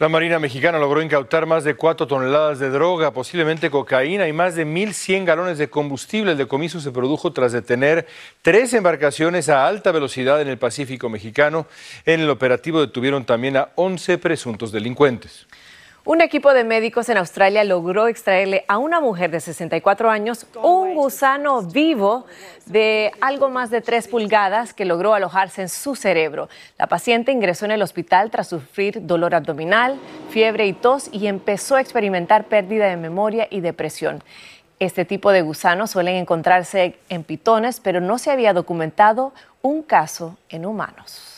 La 0.00 0.08
Marina 0.08 0.40
Mexicana 0.40 0.80
logró 0.80 1.02
incautar 1.02 1.46
más 1.46 1.62
de 1.62 1.76
cuatro 1.76 2.08
toneladas 2.08 2.58
de 2.58 2.68
droga, 2.68 3.12
posiblemente 3.12 3.70
cocaína 3.70 4.26
y 4.26 4.32
más 4.32 4.56
de 4.56 4.66
1.100 4.66 5.24
galones 5.24 5.56
de 5.56 5.70
combustible. 5.70 6.32
El 6.32 6.38
decomiso 6.38 6.80
se 6.80 6.90
produjo 6.90 7.32
tras 7.32 7.52
detener 7.52 8.08
tres 8.42 8.74
embarcaciones 8.74 9.48
a 9.48 9.68
alta 9.68 9.92
velocidad 9.92 10.42
en 10.42 10.48
el 10.48 10.58
Pacífico 10.58 11.08
mexicano. 11.08 11.68
En 12.06 12.18
el 12.18 12.28
operativo 12.28 12.80
detuvieron 12.80 13.24
también 13.24 13.56
a 13.56 13.68
11 13.76 14.18
presuntos 14.18 14.72
delincuentes. 14.72 15.46
Un 16.06 16.20
equipo 16.20 16.52
de 16.52 16.64
médicos 16.64 17.08
en 17.08 17.16
Australia 17.16 17.64
logró 17.64 18.08
extraerle 18.08 18.66
a 18.68 18.76
una 18.76 19.00
mujer 19.00 19.30
de 19.30 19.40
64 19.40 20.10
años 20.10 20.46
un 20.62 20.94
gusano 20.94 21.62
vivo 21.62 22.26
de 22.66 23.10
algo 23.22 23.48
más 23.48 23.70
de 23.70 23.80
3 23.80 24.08
pulgadas 24.08 24.74
que 24.74 24.84
logró 24.84 25.14
alojarse 25.14 25.62
en 25.62 25.70
su 25.70 25.96
cerebro. 25.96 26.50
La 26.76 26.88
paciente 26.88 27.32
ingresó 27.32 27.64
en 27.64 27.70
el 27.70 27.80
hospital 27.80 28.30
tras 28.30 28.48
sufrir 28.48 29.06
dolor 29.06 29.34
abdominal, 29.34 29.98
fiebre 30.28 30.66
y 30.66 30.74
tos 30.74 31.08
y 31.10 31.26
empezó 31.26 31.76
a 31.76 31.80
experimentar 31.80 32.44
pérdida 32.44 32.86
de 32.88 32.98
memoria 32.98 33.48
y 33.50 33.60
depresión. 33.60 34.22
Este 34.80 35.06
tipo 35.06 35.32
de 35.32 35.40
gusanos 35.40 35.92
suelen 35.92 36.16
encontrarse 36.16 36.98
en 37.08 37.24
pitones, 37.24 37.80
pero 37.80 38.02
no 38.02 38.18
se 38.18 38.30
había 38.30 38.52
documentado 38.52 39.32
un 39.62 39.82
caso 39.82 40.36
en 40.50 40.66
humanos. 40.66 41.33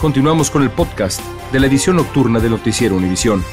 Continuamos 0.00 0.48
con 0.48 0.62
el 0.62 0.70
podcast 0.70 1.20
de 1.50 1.58
la 1.58 1.66
edición 1.66 1.96
nocturna 1.96 2.38
de 2.38 2.48
Noticiero 2.48 2.94
Univisión. 2.94 3.44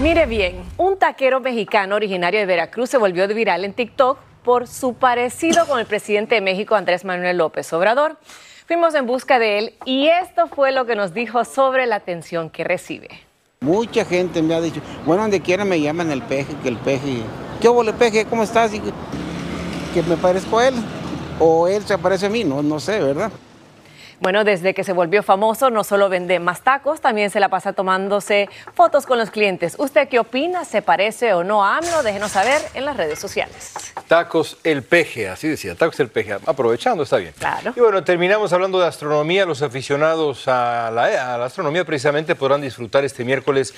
Mire 0.00 0.26
bien, 0.26 0.62
un 0.76 0.96
taquero 0.96 1.40
mexicano 1.40 1.96
originario 1.96 2.38
de 2.38 2.46
Veracruz 2.46 2.88
se 2.88 2.96
volvió 2.96 3.26
viral 3.26 3.64
en 3.64 3.72
TikTok 3.72 4.18
por 4.44 4.68
su 4.68 4.94
parecido 4.94 5.66
con 5.66 5.80
el 5.80 5.86
presidente 5.86 6.36
de 6.36 6.40
México, 6.40 6.76
Andrés 6.76 7.04
Manuel 7.04 7.38
López 7.38 7.72
Obrador. 7.72 8.18
Fuimos 8.68 8.94
en 8.94 9.04
busca 9.04 9.40
de 9.40 9.58
él 9.58 9.74
y 9.84 10.06
esto 10.06 10.46
fue 10.46 10.70
lo 10.70 10.86
que 10.86 10.94
nos 10.94 11.12
dijo 11.12 11.44
sobre 11.44 11.86
la 11.86 11.96
atención 11.96 12.50
que 12.50 12.62
recibe. 12.62 13.08
Mucha 13.62 14.04
gente 14.04 14.42
me 14.42 14.54
ha 14.54 14.60
dicho, 14.60 14.80
bueno, 15.04 15.22
donde 15.22 15.40
quiera 15.40 15.64
me 15.64 15.80
llaman 15.80 16.12
el 16.12 16.22
peje, 16.22 16.54
que 16.62 16.68
el 16.68 16.76
peje. 16.76 17.22
¿Qué 17.60 17.68
hubo, 17.68 17.82
el 17.82 17.94
peje? 17.94 18.26
¿Cómo 18.26 18.44
estás? 18.44 18.72
Y 18.72 18.80
que 18.80 20.02
me 20.04 20.16
parezco 20.16 20.60
a 20.60 20.68
él 20.68 20.74
o 21.38 21.68
él 21.68 21.84
se 21.84 21.94
aparece 21.94 22.26
a 22.26 22.30
mí, 22.30 22.44
no, 22.44 22.62
no 22.62 22.80
sé, 22.80 23.00
¿verdad? 23.00 23.30
Bueno, 24.18 24.44
desde 24.44 24.72
que 24.72 24.82
se 24.82 24.94
volvió 24.94 25.22
famoso, 25.22 25.68
no 25.68 25.84
solo 25.84 26.08
vende 26.08 26.40
más 26.40 26.62
tacos, 26.62 27.02
también 27.02 27.28
se 27.28 27.38
la 27.38 27.50
pasa 27.50 27.74
tomándose 27.74 28.48
fotos 28.74 29.04
con 29.04 29.18
los 29.18 29.30
clientes. 29.30 29.76
¿Usted 29.78 30.08
qué 30.08 30.18
opina? 30.18 30.64
¿Se 30.64 30.80
parece 30.80 31.34
o 31.34 31.44
no 31.44 31.62
a 31.62 31.76
AMLO? 31.76 32.02
Déjenos 32.02 32.32
saber 32.32 32.62
en 32.72 32.86
las 32.86 32.96
redes 32.96 33.18
sociales. 33.18 33.74
Tacos 34.08 34.56
el 34.64 34.82
peje, 34.82 35.28
así 35.28 35.48
decía, 35.48 35.74
tacos 35.74 36.00
el 36.00 36.08
peje. 36.08 36.34
Aprovechando, 36.46 37.02
está 37.02 37.18
bien. 37.18 37.34
Claro. 37.38 37.74
Y 37.76 37.80
bueno, 37.80 38.02
terminamos 38.04 38.54
hablando 38.54 38.80
de 38.80 38.86
astronomía. 38.86 39.44
Los 39.44 39.60
aficionados 39.60 40.48
a 40.48 40.90
la, 40.90 41.34
a 41.34 41.38
la 41.38 41.44
astronomía 41.44 41.84
precisamente 41.84 42.34
podrán 42.34 42.62
disfrutar 42.62 43.04
este 43.04 43.22
miércoles 43.22 43.74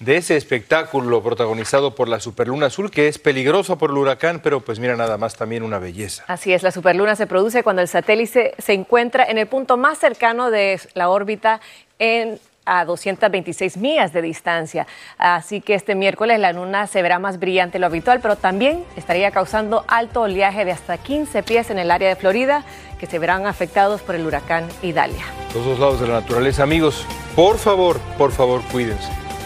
de 0.00 0.16
ese 0.16 0.36
espectáculo 0.36 1.22
protagonizado 1.22 1.94
por 1.94 2.08
la 2.08 2.20
superluna 2.20 2.66
azul, 2.66 2.90
que 2.90 3.06
es 3.06 3.18
peligrosa 3.18 3.76
por 3.76 3.90
el 3.90 3.98
huracán, 3.98 4.40
pero 4.42 4.60
pues 4.60 4.80
mira 4.80 4.96
nada 4.96 5.18
más 5.18 5.36
también 5.36 5.62
una 5.62 5.78
belleza. 5.78 6.24
Así 6.26 6.52
es, 6.52 6.62
la 6.62 6.72
superluna 6.72 7.14
se 7.16 7.26
produce 7.26 7.62
cuando 7.62 7.82
el 7.82 7.88
satélite 7.88 8.54
se 8.58 8.72
encuentra 8.72 9.24
en 9.24 9.38
el 9.38 9.46
punto 9.46 9.76
más 9.76 9.98
cercano 9.98 10.50
de 10.50 10.80
la 10.94 11.10
órbita 11.10 11.60
en 11.98 12.40
a 12.66 12.84
226 12.84 13.78
millas 13.78 14.12
de 14.12 14.22
distancia. 14.22 14.86
Así 15.18 15.60
que 15.60 15.74
este 15.74 15.94
miércoles 15.94 16.38
la 16.38 16.52
luna 16.52 16.86
se 16.86 17.02
verá 17.02 17.18
más 17.18 17.40
brillante 17.40 17.74
de 17.74 17.80
lo 17.80 17.86
habitual, 17.86 18.20
pero 18.20 18.36
también 18.36 18.84
estaría 18.96 19.30
causando 19.32 19.84
alto 19.88 20.22
oleaje 20.22 20.64
de 20.64 20.72
hasta 20.72 20.96
15 20.96 21.42
pies 21.42 21.70
en 21.70 21.78
el 21.78 21.90
área 21.90 22.08
de 22.08 22.16
Florida, 22.16 22.64
que 23.00 23.06
se 23.06 23.18
verán 23.18 23.46
afectados 23.46 24.02
por 24.02 24.14
el 24.14 24.24
huracán 24.24 24.68
Idalia. 24.82 25.24
Los 25.54 25.64
dos 25.64 25.78
lados 25.80 26.00
de 26.00 26.06
la 26.06 26.20
naturaleza, 26.20 26.62
amigos, 26.62 27.04
por 27.34 27.58
favor, 27.58 27.98
por 28.16 28.30
favor, 28.30 28.62
cuídense. 28.70 29.19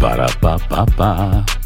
Para 0.00 0.26
pa 0.40 0.58
pa 0.68 0.84
pa. 0.96 1.65